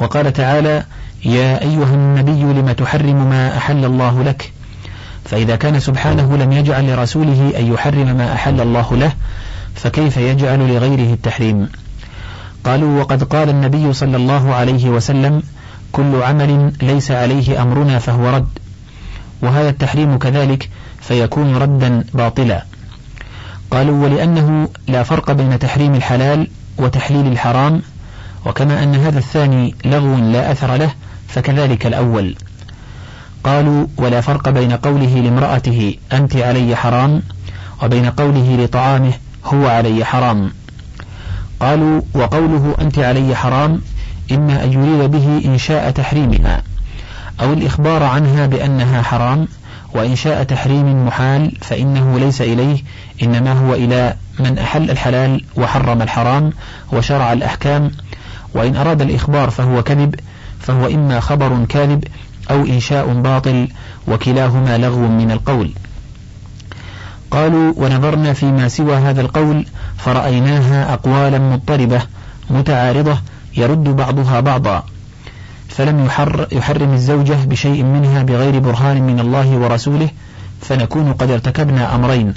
وقال 0.00 0.32
تعالى 0.32 0.82
يا 1.24 1.62
أيها 1.62 1.94
النبي 1.94 2.60
لم 2.60 2.72
تحرم 2.72 3.30
ما 3.30 3.56
أحل 3.58 3.84
الله 3.84 4.22
لك 4.22 4.52
فإذا 5.26 5.56
كان 5.56 5.80
سبحانه 5.80 6.36
لم 6.36 6.52
يجعل 6.52 6.86
لرسوله 6.90 7.52
أن 7.58 7.72
يحرم 7.74 8.16
ما 8.16 8.32
أحل 8.32 8.60
الله 8.60 8.96
له 8.96 9.12
فكيف 9.74 10.16
يجعل 10.16 10.58
لغيره 10.58 11.12
التحريم 11.12 11.68
قالوا 12.64 13.00
وقد 13.00 13.22
قال 13.22 13.48
النبي 13.48 13.92
صلى 13.92 14.16
الله 14.16 14.54
عليه 14.54 14.88
وسلم 14.90 15.42
كل 15.92 16.22
عمل 16.22 16.72
ليس 16.82 17.10
عليه 17.10 17.62
أمرنا 17.62 17.98
فهو 17.98 18.30
رد 18.30 18.48
وهذا 19.42 19.68
التحريم 19.68 20.18
كذلك 20.18 20.70
فيكون 21.00 21.56
ردا 21.56 22.04
باطلا 22.14 22.64
قالوا 23.70 24.02
ولأنه 24.04 24.68
لا 24.88 25.02
فرق 25.02 25.32
بين 25.32 25.58
تحريم 25.58 25.94
الحلال 25.94 26.46
وتحليل 26.78 27.26
الحرام 27.26 27.82
وكما 28.46 28.82
أن 28.82 28.94
هذا 28.94 29.18
الثاني 29.18 29.74
لغو 29.84 30.16
لا 30.16 30.52
أثر 30.52 30.76
له 30.76 30.90
فكذلك 31.28 31.86
الأول 31.86 32.36
قالوا 33.46 33.86
ولا 33.96 34.20
فرق 34.20 34.48
بين 34.48 34.72
قوله 34.72 35.16
لامرأته 35.20 35.94
أنت 36.12 36.36
علي 36.36 36.76
حرام 36.76 37.22
وبين 37.82 38.06
قوله 38.06 38.56
لطعامه 38.58 39.12
هو 39.44 39.68
علي 39.68 40.04
حرام 40.04 40.50
قالوا 41.60 42.00
وقوله 42.14 42.74
أنت 42.80 42.98
علي 42.98 43.36
حرام 43.36 43.80
إما 44.32 44.64
أن 44.64 44.72
يريد 44.72 45.10
به 45.10 45.42
إنشاء 45.44 45.90
تحريمها 45.90 46.62
أو 47.42 47.52
الإخبار 47.52 48.02
عنها 48.02 48.46
بأنها 48.46 49.02
حرام 49.02 49.48
وإنشاء 49.94 50.42
تحريم 50.42 51.06
محال 51.06 51.52
فإنه 51.60 52.18
ليس 52.18 52.42
إليه 52.42 52.78
إنما 53.22 53.52
هو 53.52 53.74
إلى 53.74 54.14
من 54.40 54.58
أحل 54.58 54.90
الحلال 54.90 55.44
وحرم 55.56 56.02
الحرام 56.02 56.50
وشرع 56.92 57.32
الأحكام 57.32 57.90
وإن 58.54 58.76
أراد 58.76 59.02
الإخبار 59.02 59.50
فهو 59.50 59.82
كذب 59.82 60.14
فهو 60.60 60.86
إما 60.86 61.20
خبر 61.20 61.64
كاذب 61.68 62.04
أو 62.50 62.60
إنشاء 62.66 63.06
باطل 63.20 63.68
وكلاهما 64.08 64.78
لغو 64.78 65.08
من 65.08 65.30
القول 65.30 65.70
قالوا 67.30 67.74
ونظرنا 67.76 68.32
فيما 68.32 68.68
سوى 68.68 68.96
هذا 68.96 69.20
القول 69.20 69.66
فرأيناها 69.98 70.94
أقوالا 70.94 71.38
مضطربة 71.38 72.02
متعارضة 72.50 73.18
يرد 73.56 73.84
بعضها 73.84 74.40
بعضا 74.40 74.84
فلم 75.68 76.04
يحر 76.06 76.48
يحرم 76.52 76.92
الزوجة 76.92 77.36
بشيء 77.44 77.84
منها 77.84 78.22
بغير 78.22 78.58
برهان 78.58 79.02
من 79.02 79.20
الله 79.20 79.56
ورسوله 79.56 80.08
فنكون 80.60 81.12
قد 81.12 81.30
ارتكبنا 81.30 81.94
أمرين 81.94 82.34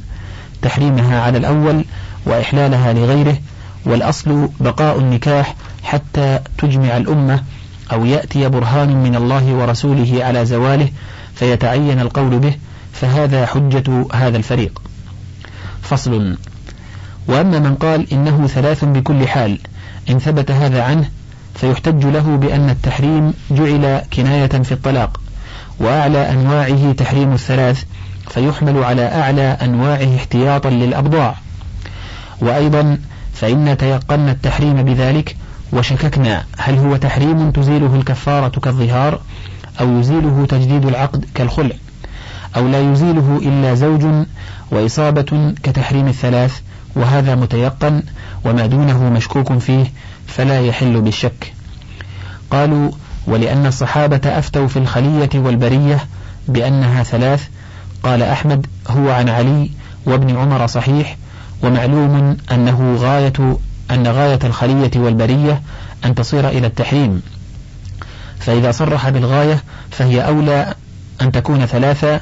تحريمها 0.62 1.22
على 1.22 1.38
الأول 1.38 1.86
وإحلالها 2.26 2.94
لغيره 2.94 3.38
والأصل 3.86 4.50
بقاء 4.60 5.00
النكاح 5.00 5.56
حتى 5.84 6.40
تجمع 6.58 6.98
الأمة 6.98 7.44
أو 7.92 8.06
يأتي 8.06 8.50
برهان 8.50 9.04
من 9.04 9.16
الله 9.16 9.54
ورسوله 9.54 10.24
على 10.26 10.46
زواله 10.46 10.90
فيتعين 11.36 12.00
القول 12.00 12.40
به 12.40 12.54
فهذا 12.94 13.46
حجة 13.46 14.06
هذا 14.14 14.38
الفريق 14.38 14.82
فصل 15.82 16.38
وأما 17.28 17.60
من 17.60 17.76
قال 17.76 18.14
إنه 18.14 18.48
ثلاث 18.48 18.86
بكل 18.86 19.28
حال 19.28 19.58
إن 20.10 20.20
ثبت 20.20 20.52
هذا 20.52 20.84
عنه 20.84 21.10
فيحتج 21.56 22.06
له 22.06 22.36
بأن 22.38 22.70
التحريم 22.70 23.34
جعل 23.52 24.02
كناية 24.14 24.48
في 24.48 24.72
الطلاق 24.72 25.20
وأعلى 25.80 26.32
أنواعه 26.32 26.92
تحريم 26.94 27.34
الثلاث 27.34 27.84
فيحمل 28.30 28.84
على 28.84 29.06
أعلى 29.14 29.42
أنواعه 29.62 30.16
احتياطا 30.18 30.70
للأبضاع 30.70 31.36
وأيضا 32.42 32.98
فإن 33.34 33.78
تيقن 33.78 34.30
التحريم 34.30 34.84
بذلك 34.84 35.36
وشككنا 35.74 36.44
هل 36.58 36.78
هو 36.78 36.96
تحريم 36.96 37.52
تزيله 37.52 37.96
الكفارة 37.96 38.60
كالظهار 38.60 39.20
أو 39.82 40.00
يزيله 40.00 40.46
تجديد 40.50 40.86
العقد 40.86 41.26
كالخلع 41.36 41.76
أو 42.56 42.68
لا 42.68 42.92
يزيله 42.92 43.42
إلا 43.46 43.74
زوج 43.76 44.06
وإصابة 44.72 45.54
كتحريم 45.64 46.08
الثلاث 46.08 46.60
وهذا 46.96 47.36
متيقن 47.36 48.04
وما 48.46 48.66
دونه 48.66 49.10
مشكوك 49.10 49.54
فيه 49.58 49.86
فلا 50.28 50.62
يحل 50.62 51.02
بالشك 51.02 51.54
قالوا 52.52 52.92
ولأن 53.28 53.66
الصحابة 53.66 54.22
أفتوا 54.26 54.68
في 54.68 54.80
الخلية 54.80 55.30
والبرية 55.36 56.00
بأنها 56.48 57.04
ثلاث 57.04 57.48
قال 58.04 58.22
أحمد 58.24 58.66
هو 58.88 59.10
عن 59.12 59.30
علي 59.30 59.70
وابن 60.06 60.38
عمر 60.38 60.68
صحيح 60.68 61.18
ومعلوم 61.64 62.38
أنه 62.52 62.96
غاية 63.00 63.58
أن 63.92 64.08
غاية 64.08 64.40
الخلية 64.44 64.92
والبرية 64.96 65.62
أن 66.06 66.16
تصير 66.16 66.50
إلى 66.50 66.68
التحريم 66.68 67.22
فإذا 68.40 68.72
صرح 68.72 69.10
بالغاية 69.10 69.64
فهي 69.92 70.22
أولى 70.28 70.74
أن 71.22 71.32
تكون 71.32 71.66
ثلاثة 71.66 72.22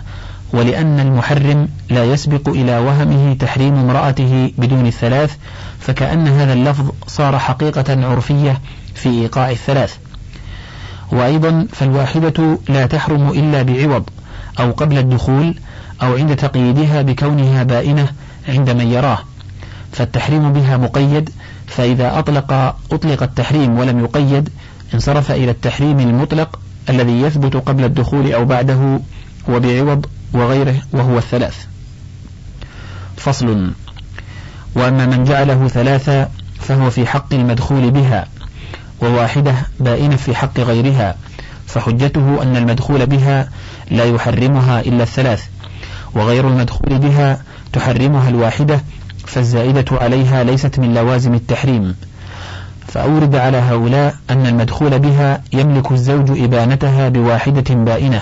ولأن 0.53 0.99
المحرم 0.99 1.67
لا 1.89 2.03
يسبق 2.05 2.49
إلى 2.49 2.77
وهمه 2.79 3.33
تحريم 3.33 3.75
امرأته 3.75 4.51
بدون 4.57 4.87
الثلاث 4.87 5.35
فكأن 5.79 6.27
هذا 6.27 6.53
اللفظ 6.53 6.91
صار 7.07 7.39
حقيقة 7.39 8.07
عرفية 8.09 8.61
في 8.95 9.09
إيقاع 9.09 9.51
الثلاث 9.51 9.95
وأيضا 11.11 11.67
فالواحدة 11.73 12.57
لا 12.69 12.85
تحرم 12.85 13.29
إلا 13.29 13.61
بعوض 13.63 14.09
أو 14.59 14.71
قبل 14.71 14.97
الدخول 14.97 15.53
أو 16.03 16.15
عند 16.15 16.35
تقييدها 16.35 17.01
بكونها 17.01 17.63
بائنة 17.63 18.07
عند 18.49 18.69
من 18.69 18.91
يراه 18.91 19.17
فالتحريم 19.97 20.53
بها 20.53 20.77
مقيد 20.77 21.29
فإذا 21.67 22.19
أطلق 22.19 22.53
أطلق 22.91 23.23
التحريم 23.23 23.79
ولم 23.79 23.99
يقيد 24.03 24.49
انصرف 24.93 25.31
إلى 25.31 25.51
التحريم 25.51 25.99
المطلق 25.99 26.59
الذي 26.89 27.21
يثبت 27.21 27.55
قبل 27.55 27.83
الدخول 27.83 28.31
أو 28.33 28.45
بعده 28.45 28.99
وبعوض 29.49 30.05
وغيره 30.33 30.75
وهو 30.93 31.17
الثلاث 31.17 31.65
فصل 33.17 33.71
وأما 34.75 35.05
من 35.05 35.23
جعله 35.23 35.67
ثلاثة 35.67 36.27
فهو 36.59 36.89
في 36.89 37.05
حق 37.07 37.33
المدخول 37.33 37.91
بها 37.91 38.27
وواحدة 39.01 39.55
بائنة 39.79 40.15
في 40.15 40.35
حق 40.35 40.59
غيرها 40.59 41.15
فحجته 41.67 42.41
أن 42.43 42.55
المدخول 42.57 43.05
بها 43.05 43.49
لا 43.91 44.03
يحرمها 44.05 44.79
إلا 44.79 45.03
الثلاث 45.03 45.45
وغير 46.15 46.47
المدخول 46.47 46.97
بها 46.99 47.41
تحرمها 47.73 48.29
الواحدة 48.29 48.81
فالزائدة 49.27 49.85
عليها 49.91 50.43
ليست 50.43 50.79
من 50.79 50.93
لوازم 50.93 51.33
التحريم 51.33 51.95
فأورد 52.87 53.35
على 53.35 53.57
هؤلاء 53.57 54.15
أن 54.29 54.45
المدخول 54.45 54.99
بها 54.99 55.41
يملك 55.53 55.91
الزوج 55.91 56.39
إبانتها 56.41 57.09
بواحدة 57.09 57.75
بائنة 57.75 58.21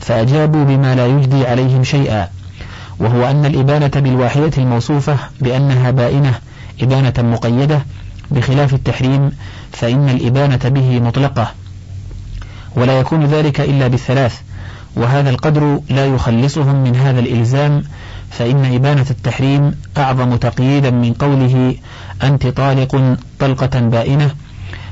فأجابوا 0.00 0.64
بما 0.64 0.94
لا 0.94 1.06
يجدي 1.06 1.46
عليهم 1.46 1.84
شيئا 1.84 2.28
وهو 3.00 3.30
أن 3.30 3.44
الإبانة 3.44 3.90
بالواحدة 3.96 4.50
الموصوفة 4.58 5.16
بأنها 5.40 5.90
بائنة 5.90 6.34
إبانة 6.82 7.12
مقيدة 7.18 7.82
بخلاف 8.30 8.74
التحريم 8.74 9.30
فإن 9.72 10.08
الإبانة 10.08 10.68
به 10.68 11.00
مطلقة 11.00 11.52
ولا 12.76 12.98
يكون 13.00 13.24
ذلك 13.24 13.60
إلا 13.60 13.88
بالثلاث 13.88 14.40
وهذا 14.96 15.30
القدر 15.30 15.80
لا 15.90 16.06
يخلصهم 16.06 16.82
من 16.82 16.96
هذا 16.96 17.20
الإلزام 17.20 17.82
فإن 18.30 18.74
إبانة 18.74 19.06
التحريم 19.10 19.74
أعظم 19.96 20.36
تقييدا 20.36 20.90
من 20.90 21.12
قوله 21.12 21.74
أنت 22.22 22.46
طالق 22.46 23.16
طلقة 23.38 23.80
بائنة 23.80 24.30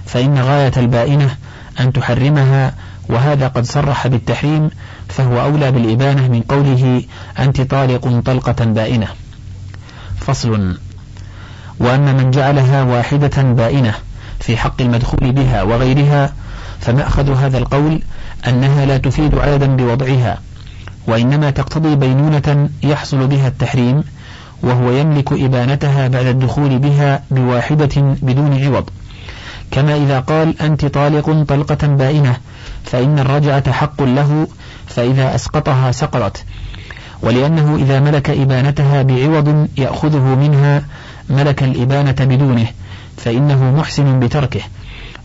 فإن 0.07 0.39
غاية 0.39 0.73
البائنة 0.77 1.37
أن 1.81 1.93
تحرمها 1.93 2.75
وهذا 3.09 3.49
قد 3.49 3.65
صرح 3.65 4.07
بالتحريم 4.07 4.71
فهو 5.09 5.41
أولى 5.43 5.73
بالإبانة 5.73 6.29
من 6.29 6.41
قوله 6.43 7.03
أنت 7.39 7.61
طالق 7.61 8.21
طلقة 8.25 8.65
بائنة 8.65 9.07
فصل 10.19 10.79
وأما 11.81 12.13
من 12.13 12.31
جعلها 12.31 12.83
واحدة 12.83 13.43
بائنة 13.43 13.95
في 14.41 14.57
حق 14.57 14.81
المدخول 14.83 15.33
بها 15.33 15.63
وغيرها 15.63 16.33
فمأخذ 16.81 17.37
هذا 17.43 17.59
القول 17.59 18.03
أنها 18.49 18.87
لا 18.87 18.99
تفيد 18.99 19.35
عددا 19.39 19.77
بوضعها 19.77 20.39
وإنما 21.07 21.51
تقتضي 21.51 21.97
بينونة 21.97 22.69
يحصل 22.83 23.27
بها 23.27 23.49
التحريم 23.49 24.05
وهو 24.63 24.91
يملك 24.91 25.33
إبانتها 25.33 26.09
بعد 26.09 26.27
الدخول 26.27 26.79
بها 26.79 27.23
بواحدة 27.31 28.15
بدون 28.23 28.65
عوض 28.65 28.91
كما 29.71 29.97
إذا 29.97 30.21
قال 30.21 30.63
أنت 30.63 30.85
طالق 30.85 31.43
طلقة 31.49 31.87
بائنة 31.87 32.37
فإن 32.85 33.19
الرجعة 33.19 33.73
حق 33.73 34.03
له 34.03 34.47
فإذا 34.87 35.35
أسقطها 35.35 35.93
سقطت 35.93 36.45
ولأنه 37.23 37.77
إذا 37.77 38.01
ملك 38.01 38.31
إبانتها 38.31 39.03
بعوض 39.03 39.69
يأخذه 39.79 40.23
منها 40.35 40.83
ملك 41.31 41.63
الإبانة 41.63 42.17
بدونه 42.21 42.67
فإنه 43.17 43.65
محسن 43.77 44.21
بتركه 44.21 44.61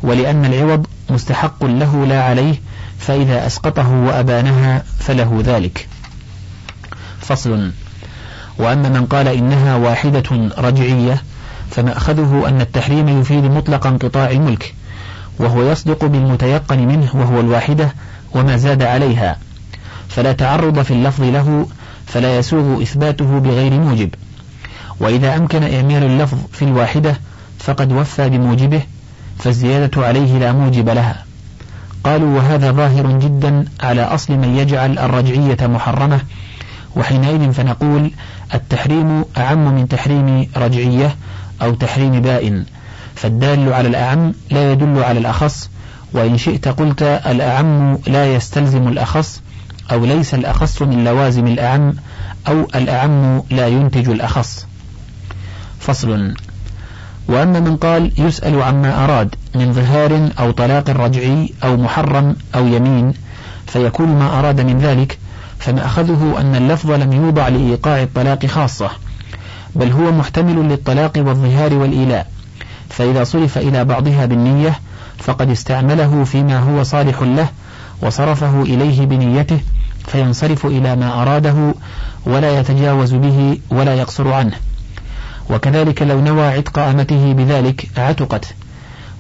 ولأن 0.04 0.46
العوض 0.46 0.88
مستحق 1.10 1.64
له 1.66 2.06
لا 2.06 2.24
عليه 2.24 2.56
فإذا 3.02 3.46
أسقطه 3.48 3.90
وأبانها 3.90 4.84
فله 5.00 5.42
ذلك 5.46 5.88
فصل 7.20 7.72
وأما 8.58 8.90
من 8.90 9.06
قال 9.06 9.28
إنها 9.28 9.76
واحدة 9.76 10.50
رجعية 10.58 11.22
فمأخذه 11.72 12.44
أن 12.48 12.62
التحريم 12.62 13.20
يفيد 13.22 13.44
مطلق 13.44 13.88
انقطاع 13.88 14.32
الملك 14.32 14.74
وهو 15.40 15.72
يصدق 15.72 16.06
بالمتيقن 16.06 16.80
منه 16.80 17.10
وهو 17.14 17.40
الواحدة 17.40 17.94
وما 18.36 18.58
زاد 18.58 18.84
عليها 18.84 19.38
فلا 20.10 20.32
تعرض 20.32 20.82
في 20.82 20.92
اللفظ 20.94 21.24
له 21.24 21.68
فلا 22.06 22.38
يسوغ 22.38 22.82
إثباته 22.82 23.40
بغير 23.40 23.72
موجب 23.74 24.10
وإذا 25.00 25.36
أمكن 25.38 25.64
إعمال 25.74 26.04
اللفظ 26.04 26.38
في 26.52 26.66
الواحدة 26.66 27.16
فقد 27.60 27.92
وفى 27.92 28.30
بموجبه 28.30 28.82
فالزيادة 29.40 30.08
عليه 30.08 30.38
لا 30.40 30.52
موجب 30.52 30.90
لها 30.90 31.26
قالوا 32.04 32.38
وهذا 32.38 32.72
ظاهر 32.72 33.08
جدا 33.20 33.66
على 33.84 34.02
أصل 34.02 34.34
من 34.38 34.58
يجعل 34.58 35.00
الرجعية 35.00 35.68
محرمة 35.68 36.22
وحينئذ 36.96 37.52
فنقول 37.52 38.12
التحريم 38.54 39.26
أعم 39.38 39.76
من 39.76 39.88
تحريم 39.88 40.48
رجعية 40.58 41.16
أو 41.62 41.74
تحريم 41.74 42.22
بائن 42.22 42.66
فالدال 43.16 43.74
على 43.74 43.88
الأعم 43.88 44.34
لا 44.52 44.72
يدل 44.72 45.04
على 45.04 45.20
الأخص 45.20 45.70
وإن 46.14 46.38
شئت 46.38 46.68
قلت 46.68 47.04
الأعم 47.04 47.98
لا 48.08 48.36
يستلزم 48.36 48.88
الأخص 48.88 49.42
أو 49.92 50.06
ليس 50.06 50.34
الأخص 50.34 50.82
من 50.82 51.04
لوازم 51.04 51.48
الأعم 51.48 51.94
أو 52.48 52.62
الأعم 52.76 53.44
لا 53.50 53.68
ينتج 53.68 54.10
الأخص 54.10 54.66
فصل 55.80 56.34
وأما 57.32 57.60
من 57.60 57.78
قال 57.78 58.12
يسأل 58.18 58.62
عما 58.62 59.04
أراد 59.06 59.36
من 59.56 59.74
ظهار 59.74 60.30
أو 60.40 60.52
طلاق 60.52 60.90
رجعي 60.90 61.50
أو 61.64 61.78
محرم 61.78 62.36
أو 62.56 62.68
يمين 62.68 63.14
فيكون 63.68 64.08
ما 64.20 64.40
أراد 64.40 64.62
من 64.62 64.78
ذلك 64.78 65.18
فمأخذه 65.60 66.36
أن 66.42 66.56
اللفظ 66.56 66.92
لم 66.92 67.14
يوضع 67.14 67.48
لإيقاع 67.48 68.04
الطلاق 68.04 68.46
خاصة 68.46 68.90
بل 69.76 69.92
هو 69.92 70.12
محتمل 70.12 70.70
للطلاق 70.70 71.12
والظهار 71.18 71.74
والإيلاء 71.74 72.28
فإذا 72.90 73.24
صرف 73.24 73.58
إلى 73.58 73.86
بعضها 73.86 74.26
بالنية 74.26 74.80
فقد 75.18 75.50
استعمله 75.50 76.24
فيما 76.24 76.60
هو 76.60 76.84
صالح 76.84 77.22
له 77.22 77.48
وصرفه 78.02 78.62
إليه 78.62 79.06
بنيته 79.06 79.60
فينصرف 80.08 80.66
إلى 80.66 80.96
ما 80.96 81.22
أراده 81.22 81.74
ولا 82.26 82.60
يتجاوز 82.60 83.14
به 83.14 83.58
ولا 83.72 83.96
يقصر 83.96 84.34
عنه 84.34 84.54
وكذلك 85.52 86.02
لو 86.02 86.20
نوى 86.22 86.48
عتق 86.48 86.80
أمته 86.80 87.34
بذلك 87.34 87.88
عتقت 87.98 88.54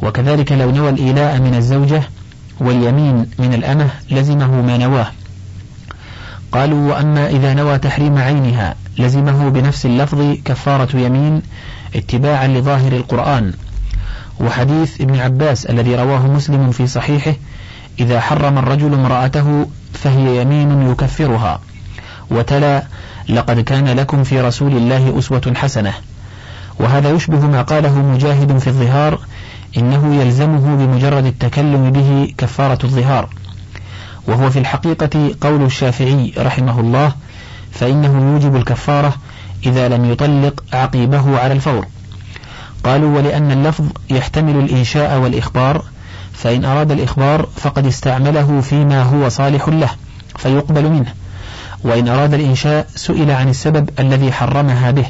وكذلك 0.03 0.51
لو 0.51 0.71
نوى 0.71 0.89
الإيلاء 0.89 1.39
من 1.41 1.55
الزوجة 1.55 2.01
واليمين 2.59 3.25
من 3.39 3.53
الأمة 3.53 3.89
لزمه 4.11 4.61
ما 4.61 4.77
نواه 4.77 5.11
قالوا 6.51 6.93
وأما 6.95 7.29
إذا 7.29 7.53
نوى 7.53 7.77
تحريم 7.77 8.17
عينها 8.17 8.75
لزمه 8.97 9.49
بنفس 9.49 9.85
اللفظ 9.85 10.21
كفارة 10.45 10.97
يمين 10.97 11.41
اتباعا 11.95 12.47
لظاهر 12.47 12.91
القرآن 12.91 13.53
وحديث 14.39 15.01
ابن 15.01 15.19
عباس 15.19 15.65
الذي 15.65 15.95
رواه 15.95 16.27
مسلم 16.27 16.71
في 16.71 16.87
صحيحه 16.87 17.33
إذا 17.99 18.19
حرم 18.21 18.57
الرجل 18.57 18.93
امرأته 18.93 19.67
فهي 19.93 20.41
يمين 20.41 20.91
يكفرها 20.91 21.59
وتلا 22.31 22.83
لقد 23.29 23.59
كان 23.59 23.87
لكم 23.97 24.23
في 24.23 24.41
رسول 24.41 24.71
الله 24.71 25.19
أسوة 25.19 25.53
حسنة 25.55 25.93
وهذا 26.81 27.09
يشبه 27.11 27.39
ما 27.47 27.61
قاله 27.61 27.99
مجاهد 28.01 28.57
في 28.57 28.67
الظهار 28.67 29.19
إنه 29.77 30.15
يلزمه 30.23 30.75
بمجرد 30.75 31.25
التكلم 31.25 31.91
به 31.91 32.33
كفارة 32.37 32.77
الظهار 32.83 33.29
وهو 34.27 34.49
في 34.49 34.59
الحقيقة 34.59 35.35
قول 35.41 35.61
الشافعي 35.65 36.33
رحمه 36.37 36.79
الله 36.79 37.11
فإنه 37.71 38.31
يوجب 38.31 38.55
الكفارة 38.55 39.13
إذا 39.65 39.89
لم 39.89 40.11
يطلق 40.11 40.63
عقيبه 40.73 41.39
على 41.39 41.53
الفور 41.53 41.85
قالوا 42.83 43.17
ولأن 43.17 43.51
اللفظ 43.51 43.85
يحتمل 44.09 44.63
الإنشاء 44.63 45.19
والإخبار 45.19 45.83
فإن 46.33 46.65
أراد 46.65 46.91
الإخبار 46.91 47.47
فقد 47.55 47.85
استعمله 47.85 48.61
فيما 48.61 49.03
هو 49.03 49.29
صالح 49.29 49.67
له 49.69 49.89
فيقبل 50.37 50.89
منه 50.89 51.13
وإن 51.83 52.07
أراد 52.07 52.33
الإنشاء 52.33 52.87
سئل 52.95 53.31
عن 53.31 53.49
السبب 53.49 53.89
الذي 53.99 54.31
حرمها 54.31 54.91
به 54.91 55.05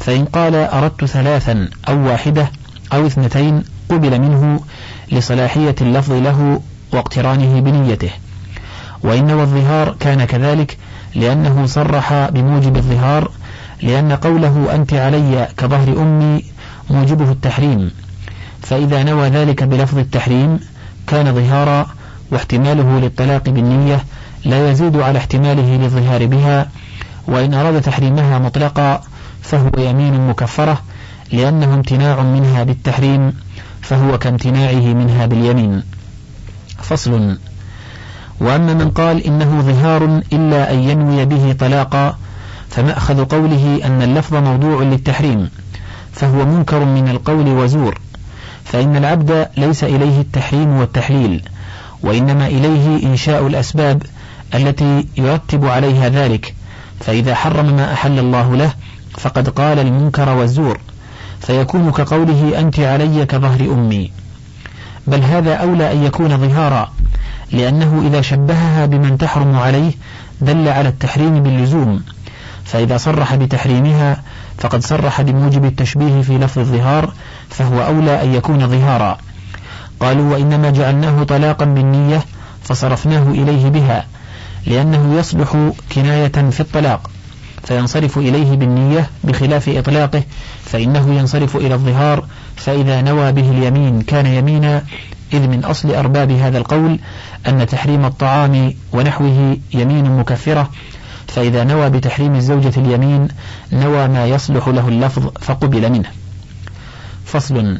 فإن 0.00 0.24
قال 0.24 0.54
أردت 0.54 1.04
ثلاثا 1.04 1.68
أو 1.88 2.06
واحدة 2.08 2.50
أو 2.92 3.06
اثنتين 3.06 3.62
قبل 3.90 4.20
منه 4.20 4.60
لصلاحية 5.12 5.74
اللفظ 5.80 6.12
له 6.12 6.60
واقترانه 6.92 7.60
بنيته 7.60 8.10
وإن 9.04 9.30
والظهار 9.30 9.96
كان 10.00 10.24
كذلك 10.24 10.76
لأنه 11.14 11.66
صرح 11.66 12.28
بموجب 12.30 12.76
الظهار 12.76 13.30
لأن 13.82 14.12
قوله 14.12 14.74
أنت 14.74 14.94
علي 14.94 15.48
كظهر 15.56 15.88
أمي 16.02 16.44
موجبه 16.90 17.30
التحريم 17.30 17.90
فإذا 18.62 19.02
نوى 19.02 19.28
ذلك 19.28 19.62
بلفظ 19.62 19.98
التحريم 19.98 20.60
كان 21.06 21.34
ظهارا 21.34 21.86
واحتماله 22.32 22.98
للطلاق 23.00 23.48
بالنية 23.50 24.04
لا 24.44 24.70
يزيد 24.70 24.96
على 24.96 25.18
احتماله 25.18 25.76
للظهار 25.76 26.26
بها 26.26 26.68
وإن 27.28 27.54
أراد 27.54 27.80
تحريمها 27.82 28.38
مطلقا 28.38 29.00
فهو 29.42 29.70
يمين 29.78 30.26
مكفرة 30.28 30.82
لأنه 31.32 31.74
امتناع 31.74 32.22
منها 32.22 32.64
بالتحريم 32.64 33.32
فهو 33.82 34.18
كامتناعه 34.18 34.94
منها 34.94 35.26
باليمين 35.26 35.82
فصل 36.78 37.38
وأما 38.40 38.74
من 38.74 38.90
قال 38.90 39.24
إنه 39.26 39.60
ظهار 39.60 40.22
إلا 40.32 40.72
أن 40.74 40.78
ينوي 40.80 41.24
به 41.24 41.52
طلاقا 41.52 42.16
فمأخذ 42.70 43.24
قوله 43.24 43.80
أن 43.84 44.02
اللفظ 44.02 44.34
موضوع 44.34 44.82
للتحريم 44.82 45.50
فهو 46.12 46.46
منكر 46.46 46.84
من 46.84 47.08
القول 47.08 47.48
وزور 47.48 47.98
فإن 48.64 48.96
العبد 48.96 49.48
ليس 49.56 49.84
إليه 49.84 50.20
التحريم 50.20 50.68
والتحليل 50.68 51.42
وإنما 52.02 52.46
إليه 52.46 53.06
إنشاء 53.06 53.46
الأسباب 53.46 54.02
التي 54.54 55.06
يرتب 55.16 55.64
عليها 55.66 56.08
ذلك 56.08 56.54
فإذا 57.00 57.34
حرم 57.34 57.66
ما 57.76 57.92
أحل 57.92 58.18
الله 58.18 58.56
له 58.56 58.70
فقد 59.22 59.48
قال 59.48 59.78
المنكر 59.78 60.28
والزور 60.28 60.78
فيكون 61.40 61.92
كقوله 61.92 62.54
أنت 62.58 62.80
علي 62.80 63.26
كظهر 63.26 63.60
أمي 63.60 64.10
بل 65.06 65.22
هذا 65.22 65.54
أولى 65.54 65.92
أن 65.92 66.02
يكون 66.04 66.38
ظهارا 66.48 66.90
لأنه 67.52 68.02
إذا 68.06 68.20
شبهها 68.20 68.86
بمن 68.86 69.18
تحرم 69.18 69.56
عليه 69.56 69.92
دل 70.40 70.68
على 70.68 70.88
التحريم 70.88 71.42
باللزوم 71.42 72.02
فإذا 72.64 72.96
صرح 72.96 73.34
بتحريمها 73.34 74.22
فقد 74.58 74.82
صرح 74.86 75.20
بموجب 75.22 75.64
التشبيه 75.64 76.22
في 76.22 76.38
لفظ 76.38 76.58
الظهار 76.58 77.12
فهو 77.50 77.86
أولى 77.86 78.22
أن 78.22 78.34
يكون 78.34 78.68
ظهارا 78.68 79.18
قالوا 80.00 80.32
وإنما 80.34 80.70
جعلناه 80.70 81.22
طلاقا 81.24 81.64
بالنية 81.64 82.22
فصرفناه 82.62 83.28
إليه 83.30 83.68
بها 83.68 84.06
لأنه 84.66 85.14
يصلح 85.18 85.56
كناية 85.94 86.50
في 86.50 86.60
الطلاق 86.60 87.10
فينصرف 87.64 88.18
إليه 88.18 88.56
بالنية 88.56 89.06
بخلاف 89.24 89.68
إطلاقه 89.68 90.22
فإنه 90.64 91.14
ينصرف 91.18 91.56
إلى 91.56 91.74
الظهار 91.74 92.24
فإذا 92.56 93.00
نوى 93.02 93.32
به 93.32 93.50
اليمين 93.50 94.00
كان 94.02 94.26
يمينا 94.26 94.82
إذ 95.32 95.48
من 95.48 95.64
أصل 95.64 95.94
أرباب 95.94 96.30
هذا 96.30 96.58
القول 96.58 96.98
أن 97.48 97.66
تحريم 97.66 98.04
الطعام 98.04 98.74
ونحوه 98.92 99.56
يمين 99.74 100.16
مكفرة 100.16 100.70
فإذا 101.28 101.64
نوى 101.64 101.90
بتحريم 101.90 102.34
الزوجة 102.34 102.72
اليمين 102.76 103.28
نوى 103.72 104.08
ما 104.08 104.26
يصلح 104.26 104.68
له 104.68 104.88
اللفظ 104.88 105.22
فقبل 105.40 105.92
منه 105.92 106.08
فصل 107.24 107.78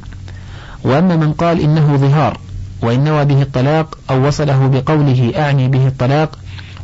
وأما 0.85 1.17
من 1.17 1.33
قال 1.33 1.61
إنه 1.61 1.97
ظهار 1.97 2.39
وإن 2.83 3.05
نوى 3.05 3.25
به 3.25 3.43
الطلاق 3.43 3.99
أو 4.11 4.27
وصله 4.27 4.67
بقوله 4.67 5.33
أعني 5.37 5.69
به 5.69 5.87
الطلاق 5.87 6.39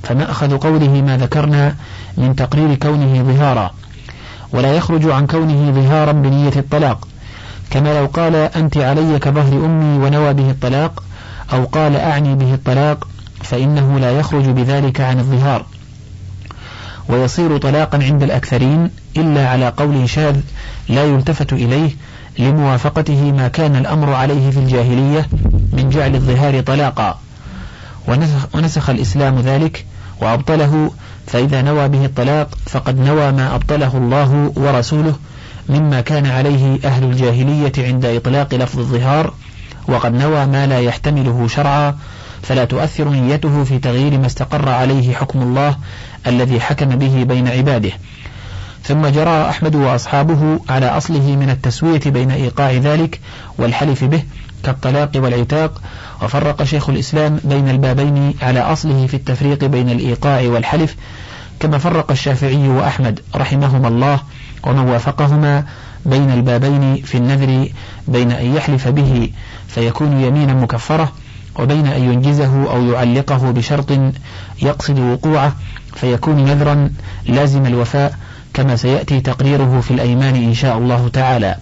فمأخذ 0.06 0.58
قوله 0.58 1.02
ما 1.06 1.16
ذكرنا 1.16 1.74
من 2.16 2.36
تقرير 2.36 2.74
كونه 2.74 3.22
ظهارا 3.32 3.70
ولا 4.52 4.74
يخرج 4.74 5.10
عن 5.10 5.26
كونه 5.26 5.70
ظهارا 5.72 6.12
بنية 6.12 6.52
الطلاق 6.56 7.08
كما 7.70 8.00
لو 8.00 8.06
قال 8.06 8.34
أنت 8.36 8.76
علي 8.76 9.18
كظهر 9.18 9.64
أمي 9.66 10.04
ونوى 10.04 10.34
به 10.34 10.50
الطلاق 10.50 11.02
أو 11.52 11.64
قال 11.64 11.96
أعني 11.96 12.34
به 12.34 12.54
الطلاق 12.54 13.08
فإنه 13.42 13.98
لا 13.98 14.10
يخرج 14.12 14.44
بذلك 14.44 15.00
عن 15.00 15.18
الظهار 15.18 15.64
ويصير 17.08 17.58
طلاقا 17.58 17.98
عند 17.98 18.22
الأكثرين 18.22 18.90
إلا 19.16 19.48
على 19.48 19.68
قول 19.68 20.08
شاذ 20.08 20.40
لا 20.88 21.04
يلتفت 21.04 21.52
إليه 21.52 21.90
لموافقته 22.38 23.32
ما 23.32 23.48
كان 23.48 23.76
الأمر 23.76 24.14
عليه 24.14 24.50
في 24.50 24.58
الجاهلية 24.58 25.26
من 25.72 25.90
جعل 25.90 26.14
الظهار 26.14 26.60
طلاقا 26.60 27.18
ونسخ, 28.08 28.54
ونسخ 28.54 28.90
الإسلام 28.90 29.38
ذلك 29.40 29.86
وأبطله 30.20 30.90
فإذا 31.26 31.62
نوى 31.62 31.88
به 31.88 32.04
الطلاق 32.04 32.48
فقد 32.66 32.98
نوى 32.98 33.32
ما 33.32 33.54
أبطله 33.54 33.96
الله 33.96 34.52
ورسوله 34.56 35.14
مما 35.68 36.00
كان 36.00 36.26
عليه 36.26 36.78
أهل 36.84 37.04
الجاهلية 37.04 37.72
عند 37.78 38.04
إطلاق 38.06 38.54
لفظ 38.54 38.78
الظهار 38.78 39.32
وقد 39.88 40.12
نوى 40.14 40.46
ما 40.46 40.66
لا 40.66 40.80
يحتمله 40.80 41.46
شرعا 41.48 41.96
فلا 42.42 42.64
تؤثر 42.64 43.08
نيته 43.08 43.64
في 43.64 43.78
تغيير 43.78 44.18
ما 44.18 44.26
استقر 44.26 44.68
عليه 44.68 45.14
حكم 45.14 45.42
الله 45.42 45.76
الذي 46.26 46.60
حكم 46.60 46.86
به 46.86 47.24
بين 47.24 47.48
عباده 47.48 47.90
ثم 48.84 49.06
جرى 49.06 49.48
أحمد 49.50 49.74
وأصحابه 49.74 50.60
على 50.68 50.86
أصله 50.86 51.36
من 51.36 51.50
التسوية 51.50 52.00
بين 52.06 52.30
إيقاع 52.30 52.72
ذلك 52.72 53.20
والحلف 53.58 54.04
به 54.04 54.22
كالطلاق 54.66 55.10
والعتاق 55.16 55.80
وفرق 56.22 56.62
شيخ 56.64 56.88
الإسلام 56.88 57.38
بين 57.44 57.68
البابين 57.68 58.34
على 58.42 58.60
أصله 58.60 59.06
في 59.06 59.14
التفريق 59.14 59.64
بين 59.64 59.90
الإيقاع 59.90 60.42
والحلف 60.42 60.96
كما 61.60 61.78
فرق 61.78 62.10
الشافعي 62.10 62.68
وأحمد 62.68 63.20
رحمهما 63.34 63.88
الله 63.88 64.20
ومن 64.64 64.78
وافقهما 64.88 65.64
بين 66.06 66.30
البابين 66.30 67.02
في 67.04 67.14
النذر 67.18 67.68
بين 68.08 68.30
أن 68.32 68.54
يحلف 68.56 68.88
به 68.88 69.30
فيكون 69.68 70.20
يمينا 70.20 70.54
مكفرة 70.54 71.12
وبين 71.58 71.86
أن 71.86 72.02
ينجزه 72.12 72.70
أو 72.72 72.84
يعلقه 72.92 73.50
بشرط 73.50 73.90
يقصد 74.62 74.98
وقوعه 74.98 75.52
فيكون 75.94 76.44
نذرا 76.44 76.90
لازم 77.26 77.66
الوفاء 77.66 78.14
كما 78.54 78.76
سيأتي 78.76 79.20
تقريره 79.20 79.80
في 79.80 79.90
الأيمان 79.90 80.34
إن 80.36 80.54
شاء 80.54 80.78
الله 80.78 81.08
تعالى 81.08 81.56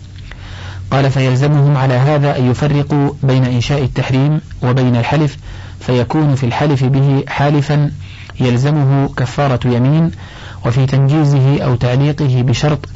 قال 0.95 1.11
فيلزمهم 1.11 1.77
على 1.77 1.95
هذا 1.95 2.39
أن 2.39 2.51
يفرقوا 2.51 3.13
بين 3.23 3.45
إنشاء 3.45 3.83
التحريم 3.83 4.41
وبين 4.63 4.97
الحلف 4.97 5.37
فيكون 5.81 6.35
في 6.35 6.47
الحلف 6.47 6.85
به 6.85 7.25
حالفا 7.29 7.91
يلزمه 8.41 9.09
كفارة 9.17 9.67
يمين 9.69 10.11
وفي 10.67 10.87
تنجيزه 10.87 11.63
أو 11.63 11.75
تعليقه 11.75 12.43
بشرط 12.43 12.87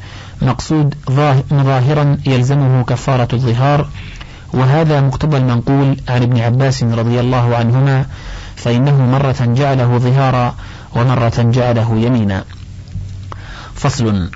مقصود 0.41 0.95
ظاهرا 1.55 2.17
يلزمه 2.25 2.83
كفارة 2.83 3.27
الظهار 3.33 3.87
وهذا 4.53 5.01
مقتضى 5.01 5.37
المنقول 5.37 5.97
عن 6.09 6.21
ابن 6.23 6.39
عباس 6.41 6.83
رضي 6.83 7.19
الله 7.19 7.55
عنهما 7.55 8.05
فإنه 8.55 9.05
مرة 9.05 9.37
جعله 9.57 9.97
ظهارا 9.97 10.55
ومرة 10.95 11.35
جعله 11.53 11.97
يمينا 11.97 12.43
فصل 13.75 14.29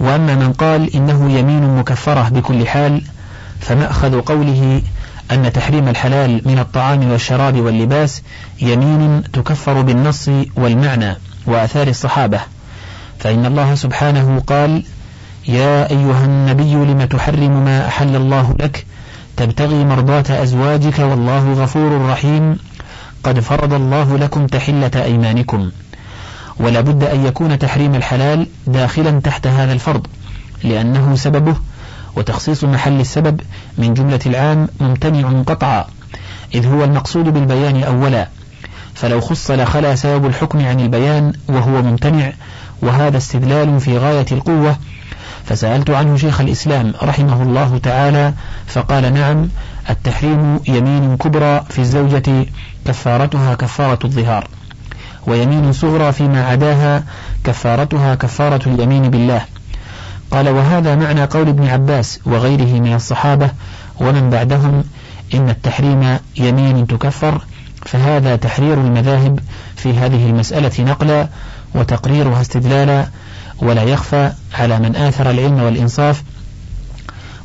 وأما 0.00 0.34
من 0.36 0.52
قال 0.52 0.94
إنه 0.96 1.32
يمين 1.32 1.76
مكفرة 1.78 2.28
بكل 2.28 2.66
حال 2.66 3.02
فمأخذ 3.60 4.20
قوله 4.20 4.82
أن 5.30 5.52
تحريم 5.52 5.88
الحلال 5.88 6.42
من 6.44 6.58
الطعام 6.58 7.10
والشراب 7.10 7.60
واللباس 7.60 8.22
يمين 8.62 9.22
تكفر 9.32 9.82
بالنص 9.82 10.28
والمعنى 10.56 11.16
وآثار 11.46 11.88
الصحابة 11.88 12.40
فإن 13.18 13.46
الله 13.46 13.74
سبحانه 13.74 14.42
قال 14.46 14.82
يا 15.48 15.90
أيها 15.90 16.24
النبي 16.24 16.74
لم 16.74 17.04
تحرم 17.04 17.64
ما 17.64 17.86
أحل 17.88 18.16
الله 18.16 18.54
لك 18.58 18.86
تبتغي 19.36 19.84
مرضاة 19.84 20.42
أزواجك 20.42 20.98
والله 20.98 21.52
غفور 21.52 22.08
رحيم 22.10 22.58
قد 23.24 23.40
فرض 23.40 23.72
الله 23.72 24.16
لكم 24.18 24.46
تحلة 24.46 24.90
أيمانكم 25.04 25.70
ولا 26.60 26.80
بد 26.80 27.02
أن 27.04 27.26
يكون 27.26 27.58
تحريم 27.58 27.94
الحلال 27.94 28.46
داخلا 28.66 29.20
تحت 29.20 29.46
هذا 29.46 29.72
الفرض 29.72 30.06
لأنه 30.64 31.14
سببه 31.14 31.54
وتخصيص 32.16 32.64
محل 32.64 33.00
السبب 33.00 33.40
من 33.78 33.94
جملة 33.94 34.18
العام 34.26 34.68
ممتنع 34.80 35.42
قطعا 35.46 35.84
إذ 36.54 36.66
هو 36.66 36.84
المقصود 36.84 37.24
بالبيان 37.24 37.82
أولا 37.82 38.28
فلو 38.94 39.20
خص 39.20 39.50
لخلا 39.50 39.94
سبب 39.94 40.26
الحكم 40.26 40.64
عن 40.66 40.80
البيان 40.80 41.32
وهو 41.48 41.82
ممتنع 41.82 42.32
وهذا 42.82 43.16
استدلال 43.16 43.80
في 43.80 43.98
غاية 43.98 44.26
القوة 44.32 44.76
فسألت 45.44 45.90
عنه 45.90 46.16
شيخ 46.16 46.40
الإسلام 46.40 46.92
رحمه 47.02 47.42
الله 47.42 47.78
تعالى 47.78 48.34
فقال 48.66 49.14
نعم 49.14 49.48
التحريم 49.90 50.60
يمين 50.68 51.16
كبرى 51.16 51.64
في 51.70 51.78
الزوجة 51.78 52.46
كفارتها 52.84 53.54
كفارة 53.54 53.98
الظهار 54.04 54.48
ويمين 55.26 55.72
صغرى 55.72 56.12
فيما 56.12 56.44
عداها 56.46 57.04
كفارتها 57.44 58.14
كفارة 58.14 58.68
اليمين 58.68 59.02
بالله 59.10 59.40
قال 60.30 60.48
وهذا 60.48 60.94
معنى 60.94 61.24
قول 61.24 61.48
ابن 61.48 61.66
عباس 61.68 62.20
وغيره 62.26 62.80
من 62.80 62.94
الصحابة 62.94 63.50
ومن 64.00 64.30
بعدهم 64.30 64.84
إن 65.34 65.48
التحريم 65.50 66.18
يمين 66.36 66.86
تكفر 66.86 67.40
فهذا 67.86 68.36
تحرير 68.36 68.74
المذاهب 68.74 69.40
في 69.76 69.92
هذه 69.92 70.30
المسألة 70.30 70.84
نقلا 70.84 71.28
وتقريرها 71.74 72.40
استدلالا 72.40 73.06
ولا 73.62 73.82
يخفى 73.82 74.32
على 74.58 74.78
من 74.78 74.96
آثر 74.96 75.30
العلم 75.30 75.62
والإنصاف 75.62 76.22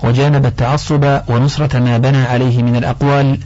وجانب 0.04 0.46
التعصب 0.46 1.04
ونصرة 1.28 1.80
ما 1.80 1.98
بنى 1.98 2.24
عليه 2.24 2.64
من 2.64 2.76
الأقوال 2.76 3.38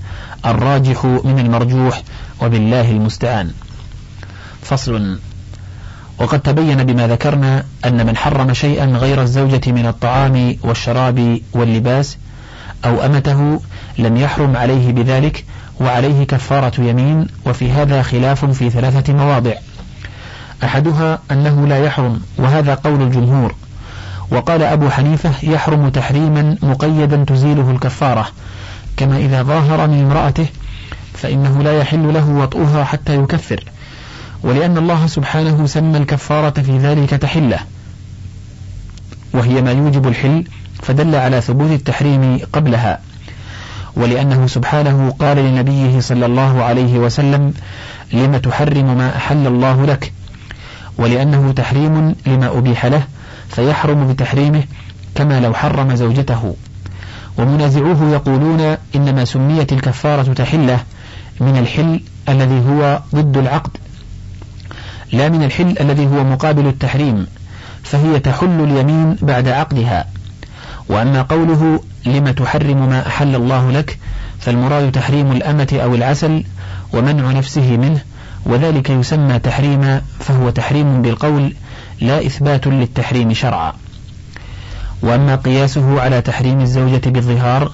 الراجح 0.46 1.06
من 1.06 1.40
المرجوح 1.40 2.02
وبالله 2.42 2.92
المستعان 2.92 3.52
فصل 4.68 5.20
وقد 6.20 6.40
تبين 6.40 6.84
بما 6.84 7.08
ذكرنا 7.08 7.64
أن 7.86 8.06
من 8.06 8.18
حرم 8.18 8.54
شيئا 8.54 8.86
غير 8.86 9.22
الزوجة 9.22 9.72
من 9.72 9.88
الطعام 9.88 10.56
والشراب 10.64 11.40
واللباس 11.54 12.18
أو 12.86 13.06
أمته 13.06 13.62
لم 14.00 14.18
يحرم 14.18 14.58
عليه 14.58 14.92
بذلك 14.92 15.46
وعليه 15.82 16.24
كفارة 16.24 16.82
يمين 16.82 17.28
وفي 17.46 17.72
هذا 17.72 18.02
خلاف 18.02 18.46
في 18.46 18.70
ثلاثة 18.70 19.14
مواضع 19.14 19.54
أحدها 20.64 21.20
أنه 21.32 21.68
لا 21.68 21.84
يحرم 21.86 22.22
وهذا 22.38 22.74
قول 22.74 23.02
الجمهور 23.02 23.56
وقال 24.32 24.64
أبو 24.64 24.90
حنيفة 24.90 25.32
يحرم 25.44 25.90
تحريما 25.90 26.56
مقيدا 26.62 27.24
تزيله 27.24 27.72
الكفارة 27.72 28.28
كما 28.98 29.18
إذا 29.18 29.44
ظاهر 29.44 29.88
من 29.88 30.04
امرأته 30.12 30.46
فإنه 31.14 31.64
لا 31.64 31.78
يحل 31.78 32.14
له 32.14 32.30
وطؤها 32.30 32.84
حتى 32.84 33.16
يكفر 33.16 33.64
ولأن 34.44 34.78
الله 34.78 35.08
سبحانه 35.08 35.66
سمى 35.66 35.98
الكفارة 35.98 36.62
في 36.62 36.78
ذلك 36.78 37.10
تحلة 37.10 37.58
وهي 39.34 39.62
ما 39.62 39.72
يوجب 39.72 40.08
الحل 40.08 40.44
فدل 40.84 41.16
على 41.16 41.42
ثبوت 41.42 41.72
التحريم 41.72 42.40
قبلها 42.54 43.00
ولأنه 43.96 44.48
سبحانه 44.48 45.16
قال 45.20 45.38
لنبيه 45.38 46.00
صلى 46.00 46.26
الله 46.26 46.64
عليه 46.64 46.98
وسلم 46.98 47.54
لم 48.14 48.38
تحرم 48.38 48.98
ما 48.98 49.16
أحل 49.18 49.48
الله 49.48 49.86
لك 49.86 50.12
ولأنه 50.98 51.52
تحريم 51.52 52.16
لما 52.28 52.58
أبيح 52.58 52.86
له 52.86 53.04
فيحرم 53.50 54.08
بتحريمه 54.14 54.64
كما 55.16 55.40
لو 55.40 55.54
حرم 55.54 55.96
زوجته 55.96 56.54
ومنازعوه 57.38 58.10
يقولون 58.14 58.78
إنما 58.96 59.26
سميت 59.26 59.74
الكفارة 59.74 60.34
تحلة 60.34 60.80
من 61.42 61.58
الحل 61.58 62.02
الذي 62.30 62.62
هو 62.70 63.02
ضد 63.16 63.38
العقد 63.38 63.72
لا 65.12 65.30
من 65.30 65.44
الحل 65.44 65.76
الذي 65.80 66.08
هو 66.08 66.24
مقابل 66.24 66.68
التحريم 66.68 67.28
فهي 67.84 68.20
تحل 68.20 68.60
اليمين 68.62 69.16
بعد 69.22 69.48
عقدها 69.48 70.06
وأما 70.90 71.22
قوله 71.22 71.80
لم 72.06 72.24
تحرم 72.28 72.90
ما 72.90 73.08
أحل 73.08 73.36
الله 73.36 73.72
لك 73.72 73.98
فالمراد 74.40 74.92
تحريم 74.92 75.32
الأمة 75.32 75.80
أو 75.84 75.96
العسل 75.96 76.44
ومنع 76.94 77.32
نفسه 77.32 77.78
منه 77.78 78.00
وذلك 78.46 78.90
يسمى 78.90 79.40
تحريما 79.40 80.02
فهو 80.20 80.50
تحريم 80.50 81.02
بالقول 81.02 81.54
لا 82.02 82.26
إثبات 82.26 82.68
للتحريم 82.68 83.34
شرعا 83.34 83.74
وأما 85.02 85.36
قياسه 85.36 86.02
على 86.02 86.22
تحريم 86.22 86.62
الزوجة 86.62 87.10
بالظهار 87.10 87.72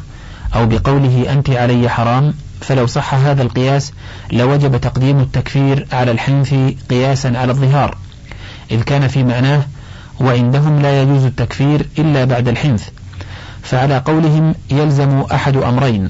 أو 0.55 0.65
بقوله 0.65 1.25
أنت 1.33 1.49
علي 1.49 1.89
حرام 1.89 2.33
فلو 2.67 2.87
صح 2.87 3.13
هذا 3.13 3.41
القياس 3.43 3.93
لوجب 4.31 4.77
تقديم 4.81 5.19
التكفير 5.19 5.87
على 5.91 6.11
الحنث 6.11 6.53
قياسا 6.89 7.27
على 7.27 7.51
الظهار 7.51 7.97
إذ 8.71 8.81
كان 8.81 9.07
في 9.07 9.23
معناه 9.23 9.61
وعندهم 10.21 10.81
لا 10.81 11.01
يجوز 11.01 11.23
التكفير 11.25 11.85
إلا 11.99 12.25
بعد 12.25 12.47
الحنث 12.47 12.89
فعلى 13.61 13.97
قولهم 13.97 14.55
يلزم 14.71 15.23
أحد 15.31 15.57
أمرين 15.57 16.09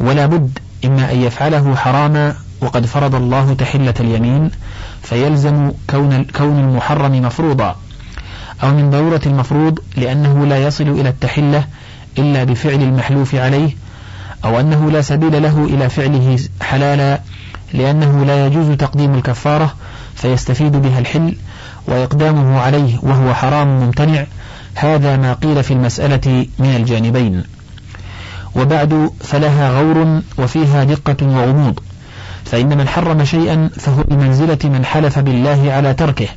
ولا 0.00 0.26
بد 0.26 0.58
إما 0.84 1.12
أن 1.12 1.20
يفعله 1.22 1.74
حراما 1.76 2.34
وقد 2.60 2.86
فرض 2.86 3.14
الله 3.14 3.54
تحلة 3.54 3.94
اليمين 4.00 4.50
فيلزم 5.02 5.72
كون 5.90 6.24
كون 6.24 6.58
المحرم 6.60 7.12
مفروضا 7.22 7.76
أو 8.62 8.70
من 8.74 8.90
ضرورة 8.90 9.20
المفروض 9.26 9.78
لأنه 9.96 10.46
لا 10.46 10.66
يصل 10.66 10.84
إلى 10.88 11.08
التحلة 11.08 11.64
إلا 12.18 12.44
بفعل 12.44 12.82
المحلوف 12.82 13.34
عليه 13.34 13.70
أو 14.44 14.60
أنه 14.60 14.90
لا 14.90 15.00
سبيل 15.02 15.42
له 15.42 15.64
إلى 15.64 15.88
فعله 15.88 16.38
حلالا 16.62 17.20
لأنه 17.74 18.24
لا 18.24 18.46
يجوز 18.46 18.70
تقديم 18.76 19.14
الكفارة 19.14 19.74
فيستفيد 20.14 20.72
بها 20.72 20.98
الحل 20.98 21.34
وإقدامه 21.88 22.60
عليه 22.60 22.98
وهو 23.02 23.34
حرام 23.34 23.80
ممتنع 23.80 24.24
هذا 24.74 25.16
ما 25.16 25.32
قيل 25.32 25.62
في 25.62 25.70
المسألة 25.70 26.46
من 26.58 26.76
الجانبين 26.76 27.44
وبعد 28.56 29.10
فلها 29.20 29.70
غور 29.80 30.20
وفيها 30.38 30.84
دقة 30.84 31.16
وغموض 31.26 31.80
فإن 32.44 32.78
من 32.78 32.88
حرم 32.88 33.24
شيئا 33.24 33.70
فهو 33.78 34.02
بمنزلة 34.02 34.58
من 34.64 34.84
حلف 34.84 35.18
بالله 35.18 35.72
على 35.72 35.94
تركه 35.94 36.28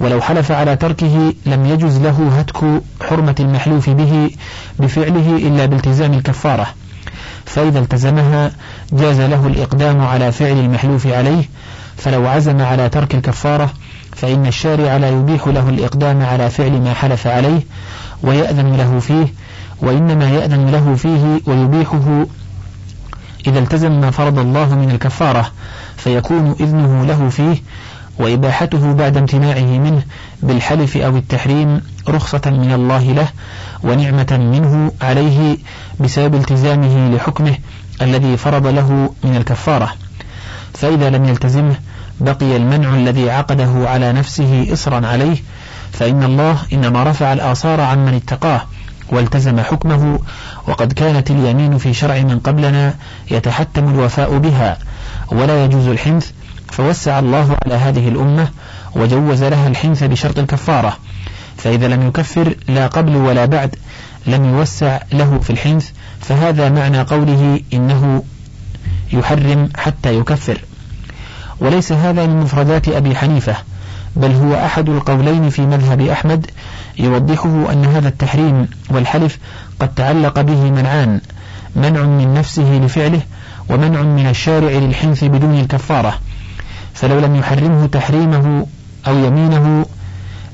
ولو 0.00 0.20
حلف 0.20 0.52
على 0.52 0.76
تركه 0.76 1.34
لم 1.46 1.66
يجز 1.66 1.98
له 1.98 2.30
هتك 2.38 2.56
حرمة 3.10 3.34
المحلوف 3.40 3.90
به 3.90 4.30
بفعله 4.80 5.36
إلا 5.36 5.66
بالتزام 5.66 6.12
الكفارة 6.12 6.66
فإذا 7.48 7.78
التزمها 7.78 8.50
جاز 8.92 9.20
له 9.20 9.46
الإقدام 9.46 10.00
على 10.00 10.32
فعل 10.32 10.52
المحلوف 10.58 11.06
عليه 11.06 11.44
فلو 11.96 12.26
عزم 12.26 12.60
على 12.62 12.88
ترك 12.88 13.14
الكفارة 13.14 13.70
فإن 14.16 14.46
الشارع 14.46 14.96
لا 14.96 15.08
يبيح 15.10 15.46
له 15.46 15.68
الإقدام 15.68 16.22
على 16.22 16.50
فعل 16.50 16.80
ما 16.82 16.94
حلف 16.94 17.26
عليه 17.26 17.60
ويأذن 18.22 18.76
له 18.76 18.98
فيه 18.98 19.26
وإنما 19.82 20.30
يأذن 20.30 20.70
له 20.70 20.94
فيه 20.94 21.52
ويبيحه 21.52 22.26
إذا 23.46 23.58
التزم 23.58 24.00
ما 24.00 24.10
فرض 24.10 24.38
الله 24.38 24.74
من 24.74 24.90
الكفارة 24.90 25.46
فيكون 25.96 26.54
إذنه 26.60 27.04
له 27.04 27.28
فيه 27.28 27.56
وإباحته 28.18 28.92
بعد 28.92 29.16
امتناعه 29.16 29.60
منه 29.78 30.02
بالحلف 30.42 30.96
أو 30.96 31.16
التحريم 31.16 31.80
رخصة 32.10 32.40
من 32.46 32.72
الله 32.72 33.02
له 33.12 33.28
ونعمة 33.82 34.26
منه 34.30 34.92
عليه 35.02 35.56
بسبب 36.00 36.34
التزامه 36.34 37.14
لحكمه 37.16 37.54
الذي 38.02 38.36
فرض 38.36 38.66
له 38.66 39.14
من 39.24 39.36
الكفارة 39.36 39.92
فإذا 40.74 41.10
لم 41.10 41.24
يلتزمه 41.24 41.74
بقي 42.20 42.56
المنع 42.56 42.94
الذي 42.94 43.30
عقده 43.30 43.72
على 43.90 44.12
نفسه 44.12 44.72
إصرا 44.72 45.06
عليه 45.06 45.36
فإن 45.92 46.22
الله 46.22 46.58
إنما 46.72 47.04
رفع 47.04 47.32
الآثار 47.32 47.80
عن 47.80 48.04
من 48.04 48.14
اتقاه 48.14 48.60
والتزم 49.12 49.60
حكمه 49.60 50.18
وقد 50.68 50.92
كانت 50.92 51.30
اليمين 51.30 51.78
في 51.78 51.94
شرع 51.94 52.14
من 52.18 52.38
قبلنا 52.38 52.94
يتحتم 53.30 53.88
الوفاء 53.94 54.38
بها 54.38 54.76
ولا 55.32 55.64
يجوز 55.64 55.86
الحنث 55.86 56.30
فوسع 56.70 57.18
الله 57.18 57.56
على 57.64 57.74
هذه 57.74 58.08
الأمة 58.08 58.48
وجوز 58.96 59.44
لها 59.44 59.68
الحنث 59.68 60.04
بشرط 60.04 60.38
الكفارة 60.38 60.96
فإذا 61.58 61.88
لم 61.88 62.08
يكفر 62.08 62.54
لا 62.68 62.86
قبل 62.86 63.16
ولا 63.16 63.44
بعد 63.44 63.76
لم 64.26 64.44
يوسع 64.44 64.98
له 65.12 65.38
في 65.38 65.50
الحنث 65.50 65.90
فهذا 66.20 66.68
معنى 66.68 67.00
قوله 67.00 67.60
إنه 67.72 68.22
يحرم 69.12 69.68
حتى 69.76 70.16
يكفر 70.18 70.58
وليس 71.60 71.92
هذا 71.92 72.26
من 72.26 72.40
مفردات 72.40 72.88
أبي 72.88 73.16
حنيفة 73.16 73.54
بل 74.16 74.30
هو 74.32 74.54
أحد 74.54 74.88
القولين 74.88 75.50
في 75.50 75.62
مذهب 75.62 76.00
أحمد 76.00 76.46
يوضحه 76.98 77.72
أن 77.72 77.84
هذا 77.84 78.08
التحريم 78.08 78.68
والحلف 78.90 79.38
قد 79.80 79.94
تعلق 79.94 80.40
به 80.40 80.70
منعان 80.70 81.20
منع 81.76 82.02
من 82.02 82.34
نفسه 82.34 82.72
لفعله 82.74 83.20
ومنع 83.70 84.02
من 84.02 84.28
الشارع 84.28 84.70
للحنث 84.70 85.24
بدون 85.24 85.60
الكفارة 85.60 86.18
فلو 86.94 87.18
لم 87.18 87.36
يحرمه 87.36 87.86
تحريمه 87.86 88.66
أو 89.06 89.18
يمينه 89.18 89.84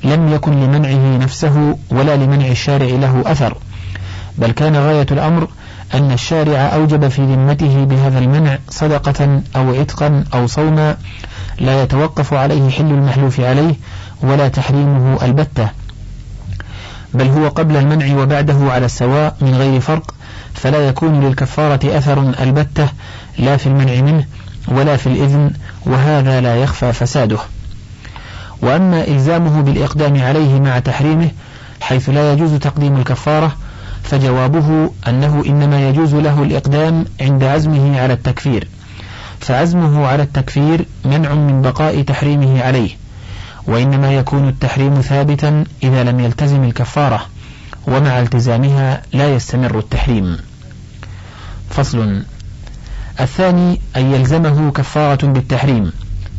لم 0.05 0.29
يكن 0.29 0.51
لمنعه 0.51 1.17
نفسه 1.17 1.77
ولا 1.91 2.15
لمنع 2.15 2.47
الشارع 2.47 2.85
له 2.85 3.23
أثر 3.31 3.57
بل 4.37 4.51
كان 4.51 4.75
غاية 4.75 5.05
الأمر 5.11 5.47
أن 5.93 6.11
الشارع 6.11 6.57
أوجب 6.59 7.07
في 7.07 7.21
ذمته 7.21 7.83
بهذا 7.85 8.19
المنع 8.19 8.57
صدقة 8.69 9.41
أو 9.55 9.73
عتقا 9.75 10.23
أو 10.33 10.47
صوما 10.47 10.97
لا 11.59 11.81
يتوقف 11.83 12.33
عليه 12.33 12.69
حل 12.69 12.85
المحلوف 12.85 13.39
عليه 13.39 13.75
ولا 14.21 14.47
تحريمه 14.47 15.25
البتة 15.25 15.67
بل 17.13 17.25
هو 17.27 17.47
قبل 17.47 17.75
المنع 17.75 18.17
وبعده 18.21 18.71
على 18.73 18.85
السواء 18.85 19.35
من 19.41 19.55
غير 19.55 19.79
فرق 19.79 20.13
فلا 20.53 20.87
يكون 20.87 21.19
للكفارة 21.23 21.97
أثر 21.97 22.33
البتة 22.43 22.87
لا 23.39 23.57
في 23.57 23.67
المنع 23.67 24.01
منه 24.01 24.25
ولا 24.67 24.97
في 24.97 25.07
الإذن 25.07 25.51
وهذا 25.85 26.41
لا 26.41 26.55
يخفى 26.55 26.93
فساده 26.93 27.37
وأما 28.61 29.07
إلزامه 29.07 29.61
بالإقدام 29.61 30.21
عليه 30.21 30.59
مع 30.59 30.79
تحريمه 30.79 31.29
حيث 31.81 32.09
لا 32.09 32.33
يجوز 32.33 32.53
تقديم 32.53 32.97
الكفارة 32.97 33.55
فجوابه 34.03 34.91
أنه 35.07 35.43
إنما 35.47 35.89
يجوز 35.89 36.15
له 36.15 36.43
الإقدام 36.43 37.05
عند 37.21 37.43
عزمه 37.43 38.01
على 38.01 38.13
التكفير 38.13 38.67
فعزمه 39.39 40.07
على 40.07 40.23
التكفير 40.23 40.85
منع 41.05 41.33
من 41.33 41.61
بقاء 41.61 42.01
تحريمه 42.01 42.63
عليه 42.63 42.89
وإنما 43.67 44.13
يكون 44.15 44.47
التحريم 44.47 45.01
ثابتا 45.01 45.63
إذا 45.83 46.03
لم 46.03 46.19
يلتزم 46.19 46.63
الكفارة 46.63 47.25
ومع 47.87 48.19
التزامها 48.19 49.01
لا 49.13 49.35
يستمر 49.35 49.79
التحريم 49.79 50.37
فصل 51.69 52.23
الثاني 53.19 53.79
أن 53.95 54.13
يلزمه 54.13 54.71
كفارة 54.71 55.25
بالتحريم 55.25 55.91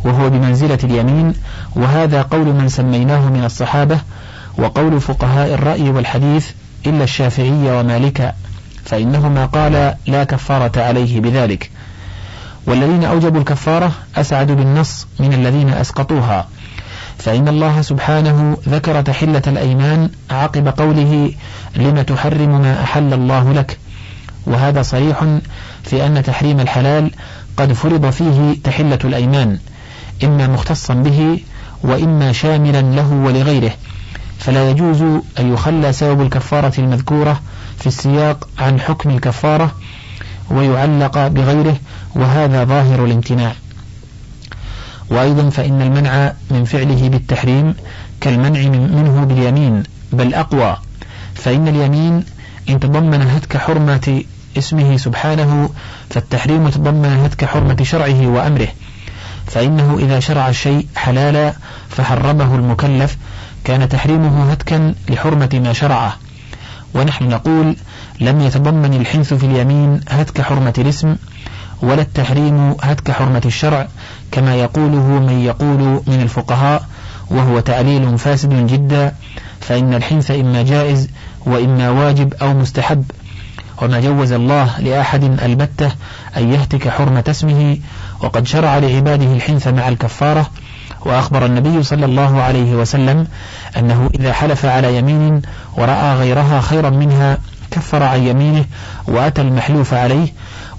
وهو 0.07 0.31
بمنزلة 0.31 0.79
اليمين 0.85 1.35
وهذا 1.77 2.23
قول 2.23 2.47
من 2.47 2.69
سميناه 2.69 3.29
من 3.31 3.45
الصحابة 3.45 3.99
وقول 4.59 5.01
فقهاء 5.01 5.55
الرأي 5.55 5.91
والحديث 5.91 6.51
إلا 6.87 7.05
الشافعي 7.05 7.79
ومالك 7.81 8.35
فإنهما 8.85 9.47
قال 9.47 9.95
لا 10.07 10.25
كفارة 10.25 10.83
عليه 10.83 11.21
بذلك 11.21 11.71
والذين 12.67 13.05
أوجبوا 13.05 13.41
الكفارة 13.41 13.93
أسعد 14.17 14.47
بالنص 14.47 15.07
من 15.21 15.33
الذين 15.33 15.69
أسقطوها 15.71 16.49
فإن 17.19 17.49
الله 17.49 17.83
سبحانه 17.83 18.57
ذكر 18.69 19.01
تحلة 19.03 19.43
الأيمان 19.47 20.11
عقب 20.31 20.69
قوله 20.69 21.33
لم 21.77 22.03
تحرم 22.03 22.61
ما 22.61 22.83
أحل 22.83 23.13
الله 23.15 23.53
لك 23.53 23.79
وهذا 24.47 24.83
صريح 24.83 25.25
في 25.85 26.07
أن 26.07 26.23
تحريم 26.23 26.61
الحلال 26.61 27.11
قد 27.57 27.73
فرض 27.73 28.11
فيه 28.11 28.57
تحلة 28.65 28.99
الأيمان 29.05 29.59
إما 30.25 30.47
مختصا 30.47 30.95
به 30.95 31.41
وإما 31.83 32.33
شاملا 32.33 32.83
له 32.83 33.13
ولغيره 33.13 33.71
فلا 34.39 34.71
يجوز 34.71 35.03
أن 35.39 35.53
يخلى 35.55 35.93
سبب 35.93 36.21
الكفارة 36.21 36.73
المذكورة 36.81 37.41
في 37.81 37.87
السياق 37.87 38.49
عن 38.59 38.81
حكم 38.81 39.11
الكفارة 39.11 39.73
ويعلق 40.51 41.27
بغيره 41.27 41.77
وهذا 42.15 42.65
ظاهر 42.65 43.05
الامتناع 43.05 43.53
وأيضا 45.11 45.51
فإن 45.51 45.83
المنع 45.83 46.33
من 46.51 46.65
فعله 46.65 47.09
بالتحريم 47.09 47.75
كالمنع 48.21 48.61
منه 48.69 49.25
باليمين 49.25 49.83
بل 50.13 50.35
أقوى 50.35 50.77
فإن 51.35 51.69
اليمين 51.69 52.25
إن 52.69 52.81
تضمن 52.81 53.23
هتك 53.23 53.57
حرمة 53.57 54.23
اسمه 54.59 54.97
سبحانه 54.97 55.71
فالتحريم 56.11 56.69
تضمن 56.69 57.21
هتك 57.25 57.45
حرمة 57.45 57.77
شرعه 57.83 58.27
وأمره 58.27 58.69
فإنه 59.47 59.97
إذا 59.99 60.21
شرع 60.21 60.49
الشيء 60.49 60.87
حلالا 60.97 61.53
فحرمه 61.89 62.55
المكلف 62.55 63.17
كان 63.65 63.89
تحريمه 63.89 64.51
هتكا 64.53 64.95
لحرمة 65.09 65.61
ما 65.65 65.73
شرعه 65.73 66.17
ونحن 66.95 67.29
نقول 67.29 67.77
لم 68.21 68.41
يتضمن 68.41 68.95
الحنث 68.95 69.35
في 69.35 69.47
اليمين 69.47 70.01
هتك 70.09 70.41
حرمة 70.41 70.73
الاسم 70.79 71.17
ولا 71.83 72.03
التحريم 72.03 72.75
هتك 72.83 73.11
حرمة 73.11 73.43
الشرع 73.47 73.89
كما 74.33 74.55
يقوله 74.55 75.03
من 75.05 75.41
يقول 75.45 75.79
من 76.07 76.21
الفقهاء 76.23 76.85
وهو 77.31 77.61
تعليل 77.61 78.19
فاسد 78.19 78.67
جدا 78.67 79.13
فإن 79.61 79.95
الحنث 79.95 80.31
إما 80.31 80.63
جائز 80.63 81.09
وإما 81.47 81.91
واجب 81.91 82.35
أو 82.35 82.55
مستحب 82.55 83.05
وما 83.83 84.01
جوز 84.01 84.33
الله 84.33 84.81
لأحد 84.81 85.25
البتة 85.43 85.91
أن 86.37 86.53
يهتك 86.53 86.89
حرمة 86.89 87.25
اسمه 87.29 87.79
وقد 88.21 88.47
شرع 88.47 88.79
لعباده 88.79 89.25
الحنث 89.33 89.69
مع 89.69 89.89
الكفارة 89.89 90.47
وأخبر 91.07 91.47
النبي 91.47 91.83
صلى 91.83 92.05
الله 92.05 92.43
عليه 92.43 92.75
وسلم 92.75 93.27
أنه 93.79 94.11
إذا 94.15 94.33
حلف 94.33 94.65
على 94.65 94.97
يمين 94.99 95.43
ورأى 95.77 96.15
غيرها 96.15 96.61
خيرا 96.61 96.91
منها 96.91 97.39
كفر 97.71 98.03
عن 98.03 98.23
يمينه 98.27 98.65
وأتى 99.09 99.43
المحلوف 99.43 99.95
عليه 99.95 100.29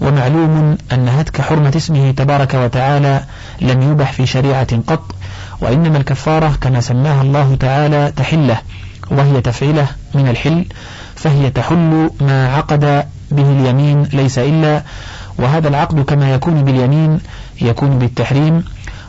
ومعلوم 0.01 0.77
أن 0.91 1.07
هتك 1.07 1.41
حرمة 1.41 1.73
اسمه 1.75 2.11
تبارك 2.11 2.53
وتعالى 2.53 3.21
لم 3.61 3.81
يبح 3.91 4.11
في 4.11 4.25
شريعة 4.25 4.77
قط 4.87 5.15
وإنما 5.61 5.97
الكفارة 5.97 6.53
كما 6.61 6.79
سماها 6.81 7.21
الله 7.21 7.57
تعالى 7.59 8.11
تحله 8.15 8.57
وهي 9.11 9.41
تفعيله 9.41 9.87
من 10.15 10.27
الحل 10.27 10.65
فهي 11.15 11.49
تحل 11.49 12.09
ما 12.21 12.53
عقد 12.55 12.79
به 13.31 13.49
اليمين 13.51 14.03
ليس 14.03 14.39
إلا 14.39 14.83
وهذا 15.37 15.67
العقد 15.67 15.99
كما 16.05 16.33
يكون 16.33 16.63
باليمين 16.63 17.19
يكون 17.61 17.99
بالتحريم 17.99 18.65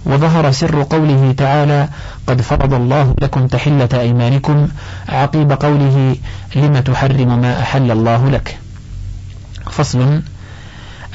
وظهر 0.06 0.50
سر 0.50 0.82
قوله 0.82 1.34
تعالى 1.36 1.88
قد 2.26 2.40
فرض 2.42 2.74
الله 2.74 3.14
لكم 3.22 3.46
تحلة 3.46 3.88
أيمانكم 3.94 4.68
عقيب 5.08 5.52
قوله 5.52 6.16
لم 6.56 6.78
تحرم 6.78 7.40
ما 7.40 7.60
أحل 7.62 7.90
الله 7.90 8.30
لك 8.30 8.58
فصل 9.70 10.22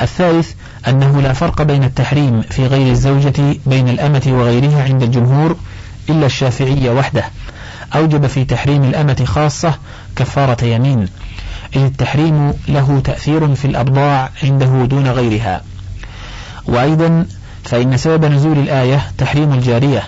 الثالث 0.01 0.51
أنه 0.87 1.21
لا 1.21 1.33
فرق 1.33 1.61
بين 1.61 1.83
التحريم 1.83 2.41
في 2.41 2.67
غير 2.67 2.91
الزوجة 2.91 3.57
بين 3.65 3.89
الأمة 3.89 4.23
وغيرها 4.27 4.83
عند 4.83 5.03
الجمهور 5.03 5.55
إلا 6.09 6.25
الشافعية 6.25 6.91
وحده 6.91 7.23
أوجب 7.95 8.27
في 8.27 8.45
تحريم 8.45 8.83
الأمة 8.83 9.23
خاصة 9.27 9.73
كفارة 10.15 10.63
يمين 10.65 11.07
إذ 11.75 11.81
التحريم 11.83 12.53
له 12.67 13.01
تأثير 13.03 13.55
في 13.55 13.65
الأبضاع 13.65 14.29
عنده 14.43 14.85
دون 14.85 15.07
غيرها 15.07 15.61
وأيضا 16.65 17.25
فإن 17.63 17.97
سبب 17.97 18.25
نزول 18.25 18.57
الآية 18.57 19.01
تحريم 19.17 19.53
الجارية 19.53 20.03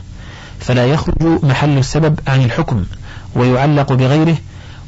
فلا 0.59 0.85
يخرج 0.85 1.23
محل 1.43 1.77
السبب 1.77 2.19
عن 2.27 2.41
الحكم 2.43 2.83
ويعلق 3.35 3.93
بغيره 3.93 4.35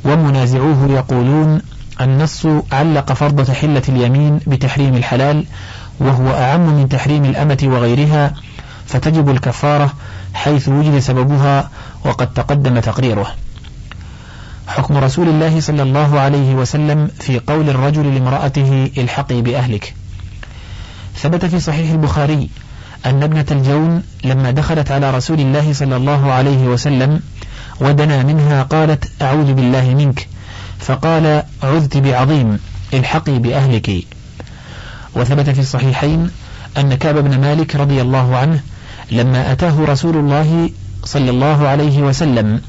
ومنازعوه 0.05 0.87
يقولون 0.91 1.61
النص 2.01 2.47
علق 2.71 3.13
فرض 3.13 3.45
تحلة 3.45 3.81
اليمين 3.89 4.39
بتحريم 4.47 4.95
الحلال 4.95 5.45
وهو 5.99 6.27
أعم 6.31 6.69
من 6.75 6.89
تحريم 6.89 7.25
الأمة 7.25 7.57
وغيرها 7.63 8.33
فتجب 8.85 9.29
الكفارة 9.29 9.93
حيث 10.33 10.69
وجد 10.69 10.99
سببها 10.99 11.69
وقد 12.05 12.33
تقدم 12.33 12.79
تقريره 12.79 13.33
حكم 14.67 14.97
رسول 14.97 15.27
الله 15.29 15.59
صلى 15.59 15.81
الله 15.83 16.19
عليه 16.19 16.53
وسلم 16.55 17.09
في 17.19 17.39
قول 17.39 17.69
الرجل 17.69 18.15
لامرأته 18.15 18.89
الحقي 18.97 19.41
بأهلك 19.41 19.93
ثبت 21.15 21.45
في 21.45 21.59
صحيح 21.59 21.91
البخاري 21.91 22.49
أن 23.05 23.23
ابنة 23.23 23.45
الجون 23.51 24.03
لما 24.23 24.51
دخلت 24.51 24.91
على 24.91 25.11
رسول 25.11 25.39
الله 25.39 25.73
صلى 25.73 25.95
الله 25.95 26.31
عليه 26.31 26.57
وسلم 26.63 27.19
ودنا 27.81 28.23
منها 28.23 28.63
قالت 28.63 29.05
أعوذ 29.21 29.53
بالله 29.53 29.89
منك 29.95 30.27
فقال 30.79 31.43
عذت 31.63 31.97
بعظيم 31.97 32.59
الحقي 32.93 33.39
بأهلك 33.39 33.91
وثبت 35.15 35.49
في 35.49 35.59
الصحيحين 35.61 36.29
أن 36.77 36.95
كعب 36.95 37.15
بن 37.17 37.41
مالك 37.41 37.75
رضي 37.75 38.01
الله 38.01 38.35
عنه 38.37 38.59
لما 39.11 39.51
أتاه 39.51 39.77
رسول 39.87 40.15
الله 40.17 40.69
صلى 41.03 41.29
الله 41.29 41.67
عليه 41.67 41.99
وسلم 42.01 42.61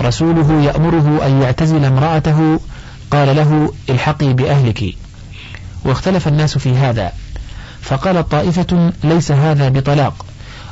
رسوله 0.00 0.62
يأمره 0.64 1.26
أن 1.26 1.42
يعتزل 1.42 1.84
امرأته 1.84 2.60
قال 3.10 3.36
له 3.36 3.72
الحقي 3.90 4.32
بأهلك 4.32 4.84
واختلف 5.84 6.28
الناس 6.28 6.58
في 6.58 6.74
هذا 6.74 7.12
فقال 7.82 8.28
طائفة 8.28 8.92
ليس 9.04 9.32
هذا 9.32 9.68
بطلاق 9.68 10.26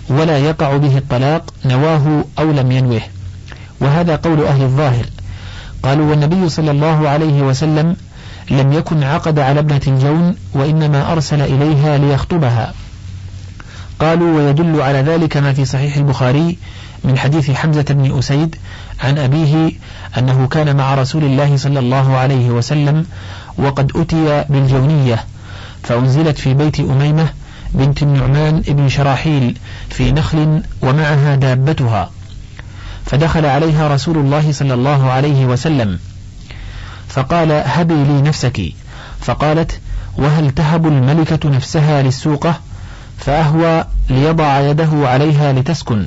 ولا 0.09 0.39
يقع 0.39 0.77
به 0.77 0.99
الطلاق 0.99 1.51
نواه 1.65 2.25
أو 2.39 2.51
لم 2.51 2.73
ينوه 2.73 3.01
وهذا 3.81 4.17
قول 4.17 4.45
أهل 4.45 4.63
الظاهر 4.63 5.05
قالوا 5.83 6.11
والنبي 6.11 6.49
صلى 6.49 6.71
الله 6.71 7.09
عليه 7.09 7.43
وسلم 7.43 7.97
لم 8.51 8.73
يكن 8.73 9.03
عقد 9.03 9.39
على 9.39 9.61
ابنة 9.61 9.99
جون 10.01 10.35
وإنما 10.55 11.13
أرسل 11.13 11.41
إليها 11.43 11.99
ليخطبها 11.99 12.73
قالوا 13.99 14.37
ويدل 14.37 14.81
على 14.83 14.99
ذلك 15.01 15.37
ما 15.37 15.53
في 15.53 15.65
صحيح 15.65 15.97
البخاري 15.97 16.59
من 17.05 17.19
حديث 17.19 17.51
حمزة 17.51 17.85
بن 17.91 18.19
أسيد 18.19 18.57
عن 19.05 19.19
أبيه 19.19 19.73
أنه 20.19 20.49
كان 20.49 20.77
مع 20.77 20.95
رسول 20.95 21.25
الله 21.25 21.57
صلى 21.57 21.79
الله 21.79 22.17
عليه 22.17 22.51
وسلم 22.51 23.07
وقد 23.59 23.93
أتي 23.97 24.45
بالجونية 24.49 25.25
فأنزلت 25.83 26.39
في 26.39 26.55
بيت 26.55 26.81
أميمة 26.81 27.29
بنت 27.75 28.03
النعمان 28.03 28.61
بن 28.61 28.89
شراحيل 28.89 29.57
في 29.89 30.13
نخل 30.13 30.63
ومعها 30.83 31.35
دابتها 31.35 32.11
فدخل 33.07 33.47
عليها 33.47 33.89
رسول 33.95 34.17
الله 34.19 34.53
صلى 34.53 34.75
الله 34.75 35.11
عليه 35.11 35.47
وسلم 35.47 35.99
فقال 37.09 37.53
هبي 37.53 37.95
لي 37.95 38.23
نفسك 38.23 38.63
فقالت 39.21 39.81
وهل 40.19 40.51
تهب 40.51 40.87
الملكة 40.87 41.49
نفسها 41.51 42.03
للسوقة 42.03 42.61
فأهوى 43.19 43.85
ليضع 44.11 44.61
يده 44.61 44.89
عليها 45.09 45.53
لتسكن 45.53 46.07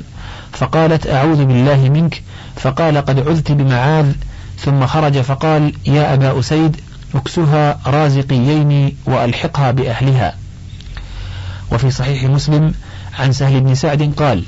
فقالت 0.52 1.06
أعوذ 1.06 1.44
بالله 1.44 1.88
منك 1.88 2.22
فقال 2.56 2.96
قد 2.98 3.28
عذت 3.28 3.52
بمعاذ 3.52 4.12
ثم 4.58 4.86
خرج 4.86 5.18
فقال 5.20 5.72
يا 5.86 6.14
أبا 6.14 6.38
أسيد 6.40 6.76
اكسها 7.14 7.78
رازقيين 7.86 8.96
وألحقها 9.06 9.70
بأهلها 9.70 10.34
وفي 11.72 11.90
صحيح 11.90 12.24
مسلم 12.24 12.74
عن 13.18 13.32
سهل 13.32 13.60
بن 13.60 13.74
سعد 13.74 14.12
قال 14.16 14.44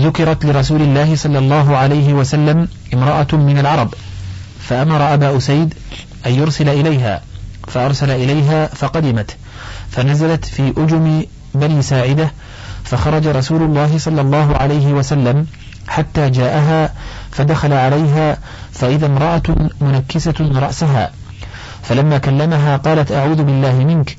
ذكرت 0.00 0.44
لرسول 0.44 0.82
الله 0.82 1.16
صلى 1.16 1.38
الله 1.38 1.76
عليه 1.76 2.12
وسلم 2.12 2.68
امرأة 2.94 3.26
من 3.32 3.58
العرب 3.58 3.94
فأمر 4.60 5.14
أبا 5.14 5.36
أسيد 5.36 5.74
أن 6.26 6.32
يرسل 6.34 6.68
إليها 6.68 7.20
فأرسل 7.68 8.10
إليها 8.10 8.66
فقدمت 8.66 9.36
فنزلت 9.90 10.44
في 10.44 10.70
أجم 10.76 11.24
بني 11.54 11.82
ساعدة 11.82 12.32
فخرج 12.84 13.26
رسول 13.26 13.62
الله 13.62 13.98
صلى 13.98 14.20
الله 14.20 14.56
عليه 14.56 14.92
وسلم 14.92 15.46
حتى 15.88 16.30
جاءها 16.30 16.92
فدخل 17.30 17.72
عليها 17.72 18.36
فإذا 18.72 19.06
امرأة 19.06 19.42
منكسة 19.80 20.34
رأسها 20.54 21.10
فلما 21.82 22.18
كلمها 22.18 22.76
قالت 22.76 23.12
أعوذ 23.12 23.42
بالله 23.42 23.72
منك 23.78 24.16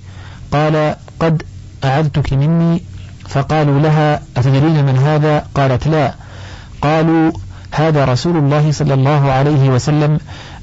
قال 0.52 0.96
قد 1.20 1.44
أعذتك 1.84 2.34
مني 2.34 2.84
فقالوا 3.30 3.80
لها 3.80 4.22
أتدرين 4.38 4.86
من 4.86 4.98
هذا 4.98 5.46
قالت 5.56 5.88
لا 5.88 6.14
قالوا 6.82 7.32
هذا 7.72 8.06
رسول 8.06 8.38
الله 8.38 8.72
صلى 8.72 8.94
الله 8.94 9.32
عليه 9.32 9.70
وسلم 9.70 10.20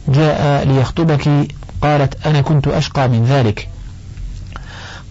جاء 0.09 0.65
ليخطبك 0.69 1.29
قالت 1.83 2.27
أنا 2.27 2.41
كنت 2.41 2.69
أشقى 2.69 3.09
من 3.09 3.25
ذلك 3.25 3.69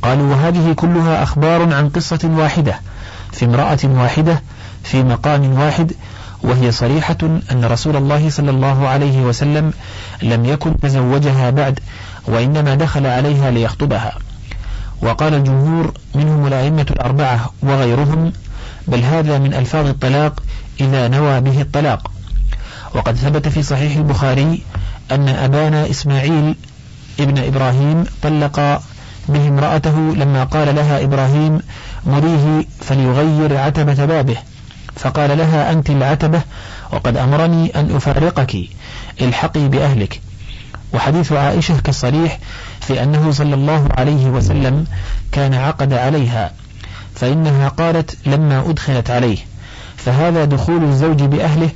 قالوا 0.01 0.31
وهذه 0.35 0.73
كلها 0.73 1.23
أخبار 1.23 1.73
عن 1.73 1.89
قصة 1.89 2.19
واحدة 2.23 2.79
في 3.31 3.45
امرأة 3.45 3.79
واحدة 3.83 4.41
في 4.83 5.03
مقام 5.03 5.59
واحد 5.59 5.93
وهي 6.43 6.71
صريحة 6.71 7.17
أن 7.51 7.65
رسول 7.65 7.95
الله 7.95 8.29
صلى 8.29 8.49
الله 8.49 8.87
عليه 8.87 9.21
وسلم 9.21 9.73
لم 10.21 10.45
يكن 10.45 10.79
تزوجها 10.79 11.49
بعد 11.49 11.79
وإنما 12.27 12.75
دخل 12.75 13.07
عليها 13.07 13.51
ليخطبها 13.51 14.17
وقال 15.03 15.33
الجمهور 15.33 15.93
منهم 16.15 16.47
الأئمة 16.47 16.85
الأربعة 16.91 17.53
وغيرهم 17.63 18.33
بل 18.87 18.99
هذا 19.03 19.37
من 19.39 19.53
ألفاظ 19.53 19.85
الطلاق 19.87 20.43
إذا 20.81 21.07
نوى 21.07 21.39
به 21.41 21.61
الطلاق 21.61 22.11
وقد 22.95 23.15
ثبت 23.15 23.47
في 23.47 23.63
صحيح 23.63 23.95
البخاري 23.97 24.61
أن 25.11 25.29
أبانا 25.29 25.89
إسماعيل 25.89 26.55
ابن 27.19 27.37
إبراهيم 27.43 28.03
طلق 28.21 28.79
به 29.27 29.47
امرأته 29.47 29.95
لما 30.17 30.43
قال 30.43 30.75
لها 30.75 31.03
إبراهيم 31.03 31.59
مريه 32.05 32.65
فليغير 32.81 33.57
عتبة 33.57 34.05
بابه 34.05 34.37
فقال 34.95 35.37
لها 35.37 35.71
أنت 35.71 35.89
العتبة 35.89 36.41
وقد 36.93 37.17
أمرني 37.17 37.75
أن 37.79 37.95
أفرقك 37.95 38.57
الحقي 39.21 39.67
بأهلك 39.67 40.21
وحديث 40.93 41.31
عائشة 41.31 41.79
كالصريح 41.79 42.39
في 42.81 43.03
أنه 43.03 43.31
صلى 43.31 43.55
الله 43.55 43.87
عليه 43.97 44.25
وسلم 44.25 44.85
كان 45.31 45.53
عقد 45.53 45.93
عليها 45.93 46.51
فإنها 47.15 47.69
قالت 47.69 48.17
لما 48.25 48.69
أدخلت 48.69 49.09
عليه 49.11 49.37
فهذا 49.97 50.45
دخول 50.45 50.83
الزوج 50.83 51.23
بأهله 51.23 51.69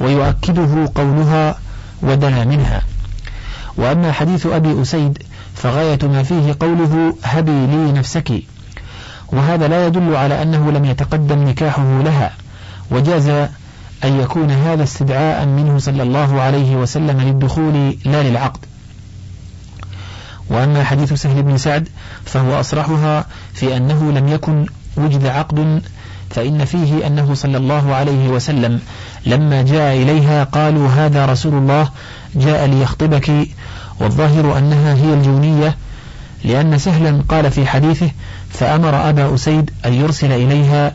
ويؤكده 0.00 0.90
قولها 0.94 1.58
ودنا 2.02 2.44
منها 2.44 2.82
وأما 3.76 4.12
حديث 4.12 4.46
أبي 4.46 4.82
أسيد 4.82 5.18
فغاية 5.62 5.98
ما 6.02 6.22
فيه 6.22 6.56
قوله 6.60 7.14
هبي 7.24 7.66
لي 7.66 7.92
نفسك 7.92 8.32
وهذا 9.32 9.68
لا 9.68 9.86
يدل 9.86 10.16
على 10.16 10.42
أنه 10.42 10.70
لم 10.70 10.84
يتقدم 10.84 11.48
نكاحه 11.48 12.02
لها 12.02 12.32
وجاز 12.90 13.28
أن 14.04 14.20
يكون 14.20 14.50
هذا 14.50 14.82
استدعاء 14.82 15.46
منه 15.46 15.78
صلى 15.78 16.02
الله 16.02 16.40
عليه 16.40 16.76
وسلم 16.76 17.20
للدخول 17.20 17.96
لا 18.04 18.22
للعقد 18.22 18.58
وأما 20.50 20.84
حديث 20.84 21.12
سهل 21.12 21.42
بن 21.42 21.58
سعد 21.58 21.88
فهو 22.24 22.60
أصرحها 22.60 23.26
في 23.54 23.76
أنه 23.76 24.12
لم 24.12 24.28
يكن 24.28 24.66
وجد 24.96 25.26
عقد 25.26 25.82
فإن 26.30 26.64
فيه 26.64 27.06
أنه 27.06 27.34
صلى 27.34 27.56
الله 27.56 27.94
عليه 27.94 28.28
وسلم 28.28 28.80
لما 29.26 29.62
جاء 29.62 29.96
إليها 29.96 30.44
قالوا 30.44 30.88
هذا 30.88 31.26
رسول 31.26 31.54
الله 31.54 31.90
جاء 32.34 32.66
ليخطبك 32.66 33.32
والظاهر 34.00 34.58
أنها 34.58 34.94
هي 34.94 35.14
الجونية 35.14 35.74
لأن 36.44 36.78
سهلا 36.78 37.20
قال 37.28 37.50
في 37.50 37.66
حديثه 37.66 38.10
فأمر 38.50 39.08
أبا 39.10 39.34
أسيد 39.34 39.70
أن 39.86 39.92
يرسل 39.94 40.32
إليها 40.32 40.94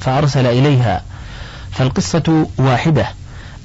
فأرسل 0.00 0.46
إليها 0.46 1.02
فالقصة 1.72 2.46
واحدة 2.58 3.06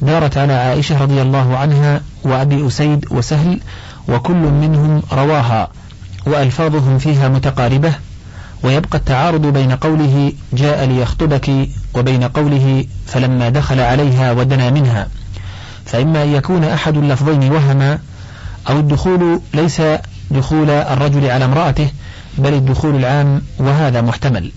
دارت 0.01 0.37
على 0.37 0.53
عائشة 0.53 1.01
رضي 1.01 1.21
الله 1.21 1.57
عنها 1.57 2.01
وأبي 2.23 2.67
أسيد 2.67 3.05
وسهل 3.11 3.59
وكل 4.09 4.33
منهم 4.35 5.01
رواها 5.13 5.67
وألفاظهم 6.25 6.97
فيها 6.97 7.27
متقاربة 7.29 7.93
ويبقى 8.63 8.97
التعارض 8.97 9.41
بين 9.47 9.71
قوله 9.71 10.31
جاء 10.53 10.85
ليخطبك 10.85 11.69
وبين 11.93 12.23
قوله 12.23 12.85
فلما 13.07 13.49
دخل 13.49 13.79
عليها 13.79 14.31
ودنا 14.31 14.69
منها 14.69 15.07
فإما 15.85 16.23
أن 16.23 16.33
يكون 16.35 16.63
أحد 16.63 16.97
اللفظين 16.97 17.51
وهما 17.51 17.99
أو 18.69 18.79
الدخول 18.79 19.41
ليس 19.53 19.81
دخول 20.31 20.69
الرجل 20.69 21.31
على 21.31 21.45
امرأته 21.45 21.87
بل 22.37 22.53
الدخول 22.53 22.95
العام 22.95 23.41
وهذا 23.59 24.01
محتمل 24.01 24.51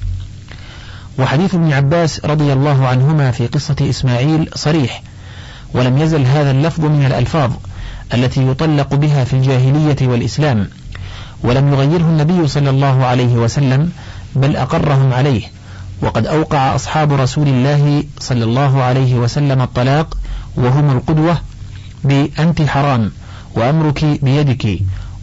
وحديث 1.19 1.55
ابن 1.55 1.73
عباس 1.73 2.25
رضي 2.25 2.53
الله 2.53 2.87
عنهما 2.89 3.31
في 3.31 3.47
قصة 3.47 3.77
إسماعيل 3.81 4.51
صريح 4.55 5.03
ولم 5.75 5.99
يزل 5.99 6.25
هذا 6.27 6.51
اللفظ 6.51 6.81
من 6.85 7.07
الألفاظ 7.07 7.51
التي 8.15 8.47
يطلق 8.49 8.95
بها 8.95 9.25
في 9.25 9.33
الجاهلية 9.35 10.09
والإسلام 10.09 10.69
ولم 11.45 11.73
يغيره 11.73 12.05
النبي 12.05 12.49
صلى 12.49 12.71
الله 12.71 13.07
عليه 13.07 13.35
وسلم 13.35 13.91
بل 14.37 14.57
أقرهم 14.57 15.13
عليه 15.13 15.43
وقد 16.03 16.27
أوقع 16.27 16.75
أصحاب 16.75 17.13
رسول 17.13 17.49
الله 17.49 18.05
صلى 18.21 18.45
الله 18.45 18.83
عليه 18.83 19.15
وسلم 19.15 19.63
الطلاق 19.63 20.17
وهم 20.57 20.91
القدوة 20.97 21.39
بأنت 22.05 22.63
حرام 22.63 23.11
وأمرك 23.55 24.05
بيدك 24.23 24.79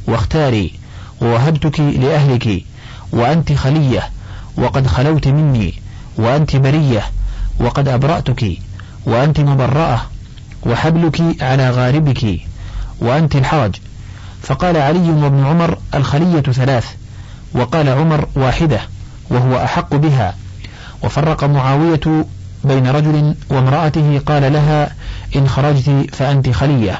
واختاري 0.08 0.74
ووهبتك 1.22 1.80
لأهلك 1.80 2.64
وأنت 3.12 3.54
خلية 3.54 4.04
وقد 4.58 4.88
خلوت 4.88 5.28
مني 5.28 5.74
وأنت 6.18 6.56
برية 6.56 7.02
وقد 7.60 7.88
أبرأتك 7.88 8.58
وأنت 9.06 9.40
مبرأة 9.40 10.02
وحبلك 10.66 11.24
على 11.44 11.70
غاربك 11.70 12.40
وأنت 13.00 13.36
الحرج 13.36 13.76
فقال 14.42 14.78
علي 14.78 15.10
وابن 15.12 15.44
عمر 15.46 15.78
الخلية 15.96 16.42
ثلاث 16.42 16.86
وقال 17.56 17.90
عمر 17.90 18.28
واحدة 18.36 18.80
وهو 19.30 19.64
أحق 19.64 19.96
بها 19.96 20.36
وفرق 21.04 21.44
معاوية 21.44 22.26
بين 22.64 22.88
رجل 22.88 23.36
وامرأته 23.50 24.22
قال 24.26 24.54
لها 24.54 24.96
إن 25.36 25.48
خرجت 25.50 26.08
فأنت 26.14 26.50
خلية 26.50 27.00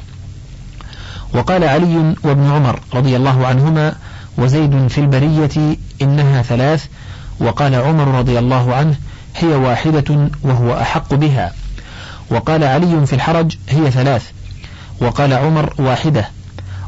وقال 1.36 1.64
علي 1.64 1.98
وابن 2.24 2.44
عمر 2.52 2.80
رضي 2.94 3.16
الله 3.16 3.48
عنهما 3.48 3.96
وزيد 4.38 4.88
في 4.88 4.98
البرية 5.02 5.78
إنها 6.02 6.42
ثلاث 6.42 6.86
وقال 7.40 7.76
عمر 7.76 8.08
رضي 8.08 8.40
الله 8.40 8.76
عنه 8.76 8.96
هي 9.38 9.48
واحدة 9.48 10.30
وهو 10.44 10.74
أحق 10.82 11.14
بها 11.14 11.52
وقال 12.32 12.64
علي 12.64 13.06
في 13.06 13.14
الحرج 13.14 13.58
هي 13.70 13.92
ثلاث 13.92 14.32
وقال 15.02 15.34
عمر 15.34 15.74
واحدة 15.80 16.28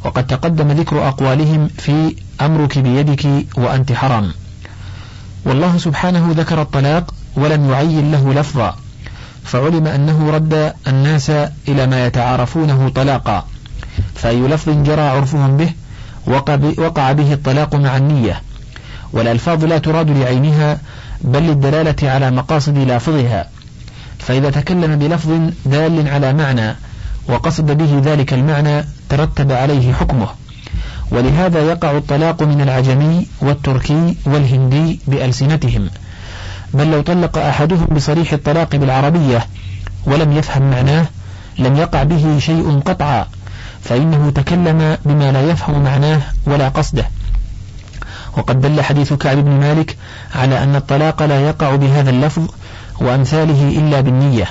وقد 0.06 0.28
تقدم 0.28 0.68
ذكر 0.72 1.08
أقوالهم 1.08 1.68
في 1.68 2.16
أمرك 2.42 2.80
بيدك 2.80 3.28
وأنت 3.58 3.92
حرام 3.94 4.32
والله 5.46 5.78
سبحانه 5.78 6.34
ذكر 6.38 6.62
الطلاق 6.62 7.14
ولم 7.36 7.70
يعين 7.70 8.12
له 8.12 8.34
لفظا 8.34 8.76
فعلم 9.44 9.88
أنه 9.88 10.30
رد 10.32 10.74
الناس 10.88 11.30
إلى 11.68 11.88
ما 11.88 12.06
يتعارفونه 12.06 12.90
طلاقا 12.96 13.46
فأي 14.16 14.40
لفظ 14.48 14.70
جرى 14.70 15.02
عرفهم 15.02 15.58
به 15.58 15.70
وقع 16.80 17.12
به 17.12 17.34
الطلاق 17.34 17.76
مع 17.76 17.98
النية 17.98 18.42
والألفاظ 19.14 19.66
لا 19.66 19.78
تراد 19.78 20.10
لعينها 20.10 20.78
بل 21.22 21.40
للدلالة 21.44 22.10
على 22.10 22.32
مقاصد 22.32 22.78
لافظها 22.78 23.48
فإذا 24.20 24.50
تكلم 24.50 24.96
بلفظ 25.00 25.30
دال 25.66 26.08
على 26.10 26.34
معنى 26.34 26.76
وقصد 27.30 27.66
به 27.72 28.00
ذلك 28.12 28.34
المعنى 28.34 28.84
ترتب 29.10 29.52
عليه 29.52 29.94
حكمه 29.94 30.28
ولهذا 31.12 31.60
يقع 31.62 31.92
الطلاق 31.98 32.44
من 32.44 32.62
العجمي 32.62 33.28
والتركي 33.42 34.16
والهندي 34.26 35.00
بألسنتهم 35.08 35.90
بل 36.74 36.92
لو 36.92 37.02
طلق 37.02 37.38
أحدهم 37.38 37.86
بصريح 37.96 38.34
الطلاق 38.34 38.76
بالعربية 38.76 39.46
ولم 40.06 40.32
يفهم 40.38 40.70
معناه 40.70 41.06
لم 41.60 41.76
يقع 41.76 42.04
به 42.04 42.40
شيء 42.40 42.80
قطعا 42.86 43.26
فإنه 43.90 44.30
تكلم 44.36 44.98
بما 45.06 45.32
لا 45.32 45.42
يفهم 45.42 45.84
معناه 45.84 46.22
ولا 46.46 46.70
قصده 46.70 47.06
وقد 48.38 48.62
دل 48.62 48.82
حديث 48.82 49.14
كعب 49.14 49.38
بن 49.38 49.52
مالك 49.60 49.96
على 50.36 50.64
أن 50.64 50.76
الطلاق 50.76 51.24
لا 51.24 51.48
يقع 51.50 51.76
بهذا 51.76 52.10
اللفظ 52.10 52.42
وأمثاله 53.02 53.78
إلا 53.80 54.02
بالنية 54.02 54.46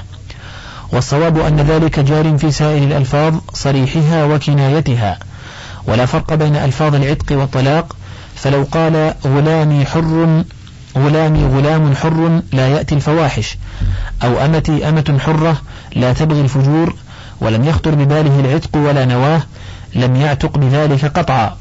والصواب 0.93 1.39
أن 1.41 1.57
ذلك 1.57 2.01
جار 2.01 2.39
في 2.39 2.51
سائر 2.51 2.83
الألفاظ 2.83 3.35
صريحها 3.53 4.25
وكنايتها 4.25 5.19
ولا 5.87 6.07
فرق 6.07 6.35
بين 6.35 6.57
ألفاظ 6.57 6.95
العتق 6.95 7.39
والطلاق 7.39 7.97
فلو 8.37 8.67
قال 8.73 9.15
غلامي 9.25 9.85
حر 9.87 10.45
غلامي 10.97 11.45
غلام 11.47 11.95
حر 11.95 12.41
لا 12.53 12.69
يأتي 12.69 12.95
الفواحش 12.95 13.59
أو 14.25 14.45
أمتي 14.45 14.89
أمة 14.89 15.19
حرة 15.21 15.57
لا 15.97 16.13
تبغي 16.13 16.41
الفجور 16.41 16.95
ولم 17.41 17.65
يخطر 17.65 17.95
بباله 17.95 18.41
العتق 18.41 18.77
ولا 18.77 19.05
نواه 19.05 19.43
لم 19.95 20.17
يعتق 20.17 20.59
بذلك 20.59 21.05
قطعا 21.05 21.57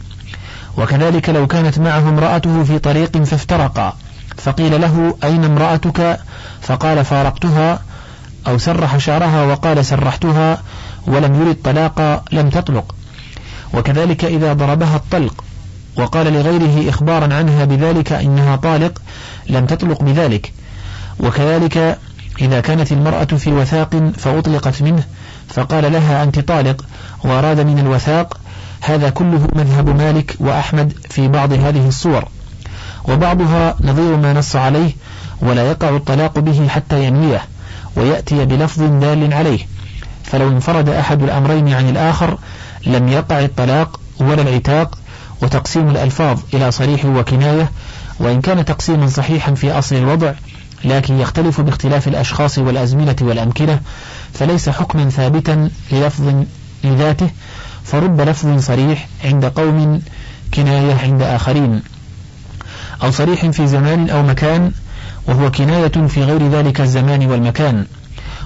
وكذلك 0.77 1.29
لو 1.29 1.47
كانت 1.47 1.79
معه 1.79 2.09
امرأته 2.09 2.63
في 2.63 2.79
طريق 2.79 3.23
فافترقا 3.23 3.93
فقيل 4.37 4.81
له 4.81 5.17
أين 5.23 5.43
امرأتك 5.43 6.19
فقال 6.61 7.05
فارقتها 7.05 7.79
أو 8.47 8.57
سرح 8.57 8.97
شعرها 8.97 9.43
وقال 9.45 9.85
سرحتها 9.85 10.61
ولم 11.07 11.41
يرد 11.41 11.57
طلاقا 11.63 12.23
لم 12.31 12.49
تطلق 12.49 12.95
وكذلك 13.73 14.25
إذا 14.25 14.53
ضربها 14.53 14.95
الطلق 14.95 15.43
وقال 15.97 16.33
لغيره 16.33 16.89
إخبارا 16.89 17.33
عنها 17.33 17.65
بذلك 17.65 18.11
إنها 18.11 18.55
طالق 18.55 19.01
لم 19.49 19.65
تطلق 19.65 20.03
بذلك 20.03 20.53
وكذلك 21.19 21.97
إذا 22.41 22.59
كانت 22.61 22.91
المرأة 22.91 23.23
في 23.23 23.51
وثاق 23.53 24.11
فأطلقت 24.17 24.81
منه 24.81 25.03
فقال 25.53 25.91
لها 25.91 26.23
أنت 26.23 26.39
طالق 26.39 26.85
وأراد 27.23 27.59
من 27.59 27.79
الوثاق 27.79 28.37
هذا 28.81 29.09
كله 29.09 29.47
مذهب 29.55 29.89
مالك 29.89 30.35
وأحمد 30.39 30.93
في 31.09 31.27
بعض 31.27 31.53
هذه 31.53 31.87
الصور 31.87 32.25
وبعضها 33.09 33.75
نظير 33.81 34.17
ما 34.17 34.33
نص 34.33 34.55
عليه 34.55 34.91
ولا 35.41 35.69
يقع 35.71 35.89
الطلاق 35.89 36.39
به 36.39 36.67
حتى 36.67 37.05
ينويه 37.05 37.41
ويأتي 37.95 38.45
بلفظ 38.45 38.81
دال 38.81 39.33
عليه 39.33 39.59
فلو 40.23 40.47
انفرد 40.49 40.89
أحد 40.89 41.23
الأمرين 41.23 41.73
عن 41.73 41.89
الآخر 41.89 42.37
لم 42.87 43.07
يقع 43.07 43.39
الطلاق 43.39 43.99
ولا 44.19 44.41
العتاق 44.41 44.97
وتقسيم 45.41 45.89
الألفاظ 45.89 46.39
إلى 46.53 46.71
صريح 46.71 47.05
وكناية 47.05 47.71
وإن 48.19 48.41
كان 48.41 48.65
تقسيما 48.65 49.07
صحيحا 49.07 49.53
في 49.55 49.71
أصل 49.71 49.95
الوضع 49.95 50.31
لكن 50.85 51.19
يختلف 51.19 51.61
باختلاف 51.61 52.07
الأشخاص 52.07 52.57
والأزمنة 52.57 53.15
والأمكنة 53.21 53.79
فليس 54.33 54.69
حكما 54.69 55.09
ثابتا 55.09 55.69
للفظ 55.91 56.33
لذاته 56.83 57.29
فرب 57.83 58.21
لفظ 58.21 58.59
صريح 58.61 59.07
عند 59.25 59.45
قوم 59.45 60.01
كناية 60.53 60.95
عند 60.95 61.21
آخرين 61.21 61.81
أو 63.03 63.11
صريح 63.11 63.45
في 63.45 63.67
زمان 63.67 64.09
أو 64.09 64.23
مكان 64.23 64.71
وهو 65.27 65.51
كناية 65.51 66.07
في 66.07 66.23
غير 66.23 66.47
ذلك 66.49 66.81
الزمان 66.81 67.25
والمكان 67.25 67.85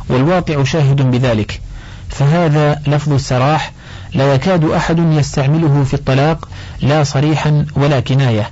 والواقع 0.09 0.63
شاهد 0.63 1.01
بذلك 1.01 1.61
فهذا 2.09 2.81
لفظ 2.87 3.13
السراح 3.13 3.71
لا 4.13 4.33
يكاد 4.33 4.63
أحد 4.65 4.99
يستعمله 4.99 5.83
في 5.83 5.93
الطلاق 5.93 6.49
لا 6.81 7.03
صريحا 7.03 7.65
ولا 7.75 7.99
كناية 7.99 8.49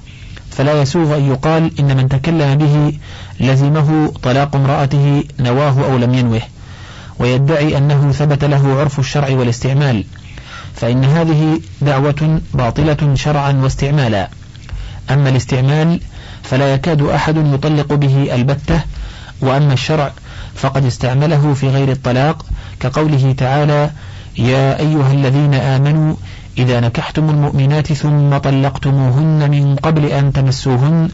فلا 0.57 0.81
يسوغ 0.81 1.15
أن 1.17 1.31
يقال 1.31 1.79
إن 1.79 1.97
من 1.97 2.09
تكلم 2.09 2.55
به 2.55 2.93
لزمه 3.39 4.07
طلاق 4.23 4.55
امرأته 4.55 5.23
نواه 5.39 5.85
أو 5.91 5.97
لم 5.97 6.13
ينوه 6.13 6.41
ويدعي 7.19 7.77
أنه 7.77 8.11
ثبت 8.11 8.43
له 8.43 8.79
عرف 8.79 8.99
الشرع 8.99 9.29
والاستعمال 9.29 10.03
فإن 10.75 11.05
هذه 11.05 11.59
دعوة 11.81 12.41
باطلة 12.53 13.11
شرعا 13.15 13.51
واستعمالا 13.53 14.29
أما 15.09 15.29
الاستعمال 15.29 15.99
فلا 16.43 16.73
يكاد 16.73 17.01
أحد 17.01 17.53
يطلق 17.53 17.93
به 17.93 18.35
البتة 18.35 18.81
وأما 19.41 19.73
الشرع 19.73 20.11
فقد 20.55 20.85
استعمله 20.85 21.53
في 21.53 21.67
غير 21.69 21.91
الطلاق 21.91 22.45
كقوله 22.79 23.33
تعالى 23.37 23.89
يا 24.37 24.79
أيها 24.79 25.11
الذين 25.13 25.53
آمنوا 25.53 26.15
إذا 26.57 26.79
نكحتم 26.79 27.29
المؤمنات 27.29 27.93
ثم 27.93 28.37
طلقتموهن 28.37 29.51
من 29.51 29.75
قبل 29.75 30.05
أن 30.05 30.33
تمسوهن 30.33 31.09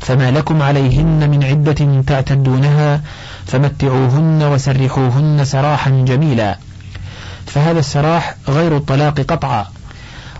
فما 0.00 0.30
لكم 0.30 0.62
عليهن 0.62 1.30
من 1.30 1.44
عدة 1.44 2.02
تعتدونها 2.06 3.00
فمتعوهن 3.46 4.42
وسرحوهن 4.52 5.44
سراحا 5.44 5.90
جميلا 5.90 6.58
فهذا 7.46 7.78
السراح 7.78 8.34
غير 8.48 8.76
الطلاق 8.76 9.20
قطعا 9.20 9.66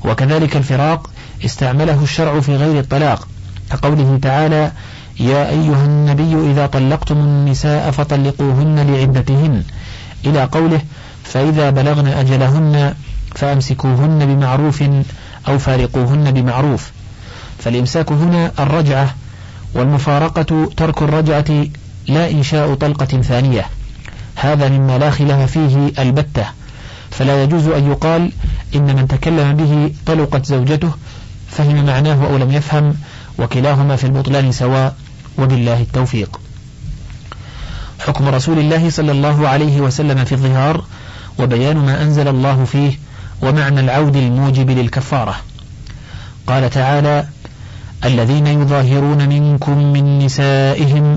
وكذلك 0.04 0.56
الفراق 0.56 1.10
استعمله 1.44 2.02
الشرع 2.02 2.40
في 2.40 2.56
غير 2.56 2.80
الطلاق 2.80 3.28
كقوله 3.70 4.18
تعالى 4.22 4.72
يا 5.20 5.48
أيها 5.50 5.84
النبي 5.84 6.50
إذا 6.50 6.66
طلقتم 6.66 7.16
النساء 7.18 7.90
فطلقوهن 7.90 8.92
لعدتهن 8.94 9.62
إلى 10.26 10.44
قوله 10.44 10.80
فإذا 11.24 11.70
بلغن 11.70 12.06
أجلهن 12.06 12.94
فأمسكوهن 13.38 14.18
بمعروف 14.26 14.84
أو 15.48 15.58
فارقوهن 15.58 16.30
بمعروف 16.30 16.90
فالإمساك 17.58 18.12
هنا 18.12 18.52
الرجعة 18.58 19.14
والمفارقة 19.74 20.70
ترك 20.76 21.02
الرجعة 21.02 21.66
لا 22.08 22.30
إنشاء 22.30 22.74
طلقة 22.74 23.22
ثانية 23.22 23.66
هذا 24.36 24.68
مما 24.68 24.98
لا 24.98 25.10
خلاف 25.10 25.50
فيه 25.52 25.92
البتة 26.02 26.44
فلا 27.10 27.42
يجوز 27.42 27.66
أن 27.68 27.90
يقال 27.90 28.32
إن 28.74 28.96
من 28.96 29.08
تكلم 29.08 29.56
به 29.56 29.92
طلقت 30.06 30.46
زوجته 30.46 30.90
فهم 31.50 31.86
معناه 31.86 32.26
أو 32.26 32.36
لم 32.36 32.52
يفهم 32.52 32.94
وكلاهما 33.38 33.96
في 33.96 34.04
البطلان 34.04 34.52
سواء 34.52 34.94
وبالله 35.38 35.80
التوفيق 35.80 36.40
حكم 38.00 38.28
رسول 38.28 38.58
الله 38.58 38.90
صلى 38.90 39.12
الله 39.12 39.48
عليه 39.48 39.80
وسلم 39.80 40.24
في 40.24 40.32
الظهار 40.32 40.84
وبيان 41.38 41.76
ما 41.76 42.02
أنزل 42.02 42.28
الله 42.28 42.64
فيه 42.64 42.92
ومعنى 43.42 43.80
العود 43.80 44.16
الموجب 44.16 44.70
للكفارة 44.70 45.34
قال 46.46 46.70
تعالى 46.70 47.24
الذين 48.04 48.46
يظاهرون 48.46 49.28
منكم 49.28 49.92
من 49.92 50.18
نسائهم 50.18 51.14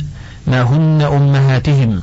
ما 0.47 0.61
هن 0.61 1.01
أمهاتهم 1.01 2.01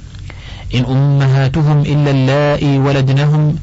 إن 0.74 0.84
أمهاتهم 0.84 1.80
إلا 1.80 2.10
اللائي 2.10 2.78
ولدنهم 2.78 3.56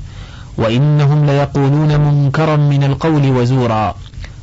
وإنهم 0.58 1.26
ليقولون 1.26 1.99
منكرا 1.99 2.56
من 2.56 2.84
القول 2.84 3.26
وزورا 3.30 3.95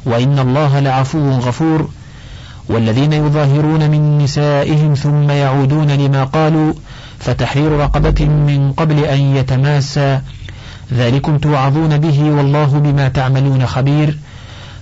وإن 0.04 0.38
الله 0.38 0.80
لعفو 0.80 1.30
غفور 1.30 1.88
والذين 2.68 3.12
يظاهرون 3.12 3.90
من 3.90 4.18
نسائهم 4.18 4.94
ثم 4.94 5.30
يعودون 5.30 5.88
لما 5.90 6.24
قالوا 6.24 6.72
فتحرير 7.18 7.72
رقبة 7.72 8.24
من 8.26 8.72
قبل 8.76 9.04
أن 9.04 9.36
يتماسى 9.36 10.20
ذلكم 10.97 11.38
توعظون 11.38 11.99
به 11.99 12.22
والله 12.30 12.64
بما 12.66 13.09
تعملون 13.09 13.66
خبير 13.66 14.18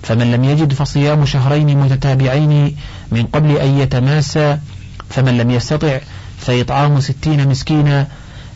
فمن 0.03 0.31
لم 0.33 0.45
يجد 0.45 0.73
فصيام 0.73 1.25
شهرين 1.25 1.79
متتابعين 1.79 2.77
من 3.13 3.23
قبل 3.27 3.57
أن 3.57 3.79
يتماسى 3.79 4.59
فمن 5.11 5.39
لم 5.39 5.51
يستطع 5.51 5.99
فإطعام 6.39 7.01
ستين 7.01 7.49
مسكينا 7.49 8.07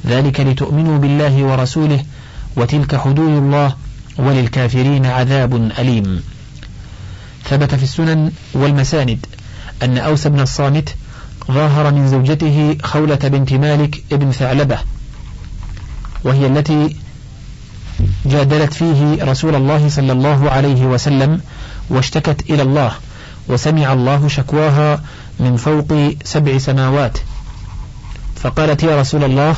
ذلك 0.07 0.41
لتؤمنوا 0.41 0.99
بالله 0.99 1.45
ورسوله 1.45 2.05
وتلك 2.57 2.97
حدود 2.97 3.29
الله 3.29 3.75
وللكافرين 4.19 5.07
عذاب 5.07 5.55
أليم 5.79 6.23
ثبت 7.45 7.75
في 7.75 7.83
السنن 7.83 8.33
والمساند 8.55 9.27
أن 9.83 9.99
أوس 9.99 10.27
بن 10.27 10.41
الصامت 10.41 10.95
ظاهر 11.53 11.95
من 11.95 12.09
زوجته 12.09 12.77
خولة 12.83 13.15
بنت 13.17 13.53
مالك 13.53 14.05
ابن 14.13 14.31
ثعلبة 14.33 14.79
وهي 16.25 16.47
التي 16.47 16.97
جادلت 18.27 18.73
فيه 18.73 19.25
رسول 19.25 19.55
الله 19.55 19.89
صلى 19.89 20.13
الله 20.13 20.51
عليه 20.51 20.87
وسلم 20.87 21.41
واشتكت 21.91 22.51
إلى 22.51 22.63
الله 22.63 22.93
وسمع 23.49 23.93
الله 23.93 24.29
شكواها 24.29 25.03
من 25.41 25.57
فوق 25.57 25.95
سبع 26.25 26.59
سماوات 26.59 27.19
فقالت 28.37 28.83
يا 28.83 29.01
رسول 29.01 29.25
الله 29.25 29.55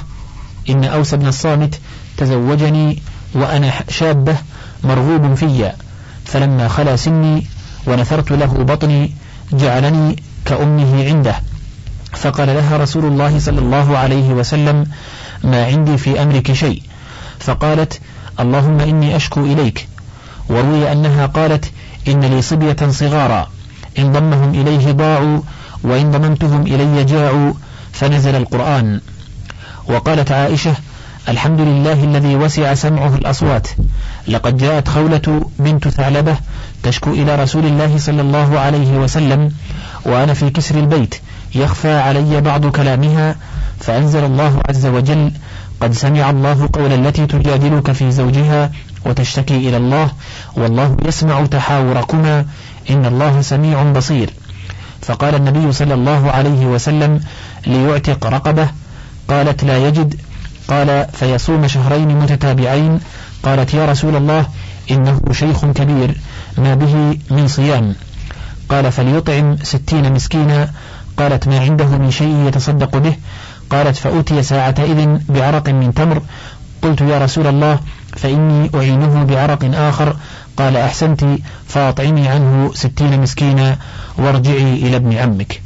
إن 0.71 0.85
أوس 0.85 1.15
بن 1.15 1.27
الصامت 1.27 1.79
تزوجني 2.17 3.03
وأنا 3.35 3.71
شابة 3.91 4.37
مرغوب 4.85 5.35
فيا 5.35 5.75
فلما 6.25 6.69
خلا 6.69 6.97
سني 6.97 7.47
ونثرت 7.87 8.31
له 8.33 8.47
بطني 8.47 9.13
جعلني 9.53 10.17
كأمه 10.45 11.05
عنده 11.05 11.35
فقال 12.13 12.47
لها 12.49 12.77
رسول 12.77 13.05
الله 13.05 13.39
صلى 13.39 13.59
الله 13.59 13.99
عليه 13.99 14.31
وسلم 14.31 14.87
ما 15.45 15.67
عندي 15.67 15.99
في 15.99 16.23
أمرك 16.23 16.53
شيء 16.53 16.83
فقالت 17.41 18.01
اللهم 18.41 18.81
إني 18.81 19.17
أشكو 19.17 19.41
إليك 19.45 19.89
وروي 20.49 20.93
أنها 20.93 21.27
قالت 21.27 21.71
إن 22.09 22.21
لي 22.25 22.43
صبية 22.43 22.77
صغارا 22.91 23.49
إن 23.99 24.13
ضمهم 24.13 24.51
إليه 24.61 24.93
ضاعوا 24.93 25.41
وإن 25.83 26.11
ضممتهم 26.11 26.61
إلي 26.63 27.05
جاعوا 27.05 27.53
فنزل 27.93 28.35
القرآن 28.35 29.01
وقالت 29.89 30.33
عائشة 30.33 30.75
الحمد 31.29 31.61
لله 31.61 32.05
الذي 32.05 32.37
وسع 32.37 32.75
سمعه 32.75 33.15
الأصوات 33.15 33.69
لقد 34.29 34.57
جاءت 34.57 34.89
خولة 34.89 35.51
بنت 35.59 35.89
ثعلبة 35.89 36.37
تشكو 36.83 37.11
إلى 37.11 37.35
رسول 37.37 37.67
الله 37.67 37.99
صلى 37.99 38.21
الله 38.21 38.59
عليه 38.59 38.99
وسلم 38.99 39.51
وأنا 40.05 40.35
في 40.35 40.51
كسر 40.51 40.75
البيت 40.79 41.15
يخفى 41.55 41.95
علي 41.99 42.41
بعض 42.41 42.67
كلامها 42.67 43.37
فأنزل 43.81 44.25
الله 44.25 44.61
عز 44.69 44.87
وجل 44.87 45.33
قد 45.81 45.93
سمع 45.93 46.31
الله 46.31 46.69
قول 46.73 46.93
التي 46.93 47.27
تجادلك 47.27 47.93
في 47.93 48.13
زوجها 48.13 48.71
وتشتكي 49.07 49.57
إلى 49.57 49.77
الله 49.77 50.11
والله 50.57 50.97
يسمع 51.09 51.47
تحاوركما 51.47 52.45
إن 52.91 53.07
الله 53.07 53.41
سميع 53.41 53.83
بصير 53.83 54.31
فقال 55.03 55.35
النبي 55.35 55.73
صلى 55.73 55.95
الله 55.95 56.31
عليه 56.31 56.67
وسلم 56.67 57.21
ليعتق 57.67 58.27
رقبة 58.27 58.69
قالت 59.29 59.65
لا 59.65 59.89
يجد 59.89 60.17
قال 60.69 61.07
فيصوم 61.13 61.67
شهرين 61.67 62.09
متتابعين 62.19 63.01
قالت 63.43 63.75
يا 63.75 63.87
رسول 63.87 64.17
الله 64.17 64.47
إنه 64.91 65.21
شيخ 65.33 65.65
كبير 65.67 66.21
ما 66.59 66.75
به 66.75 67.19
من 67.31 67.49
صيام 67.49 67.95
قال 68.69 68.93
فليطعم 68.93 69.57
ستين 69.63 70.13
مسكينا 70.13 70.71
قالت 71.17 71.49
ما 71.49 71.61
عنده 71.61 71.87
من 71.87 72.11
شيء 72.11 72.45
يتصدق 72.47 72.97
به 72.97 73.15
قالت 73.71 73.97
فأتي 73.97 74.43
ساعتئذ 74.43 75.09
بعرق 75.29 75.69
من 75.69 75.95
تمر 75.95 76.23
قلت 76.83 77.01
يا 77.01 77.19
رسول 77.19 77.47
الله 77.47 77.81
فإني 78.17 78.71
أعينه 78.75 79.25
بعرق 79.25 79.71
آخر 79.75 80.17
قال 80.57 80.77
أحسنت 80.77 81.25
فأطعمي 81.67 82.29
عنه 82.29 82.71
ستين 82.75 83.21
مسكينا 83.21 83.77
وارجعي 84.19 84.75
إلى 84.75 84.97
ابن 84.97 85.13
عمك 85.17 85.61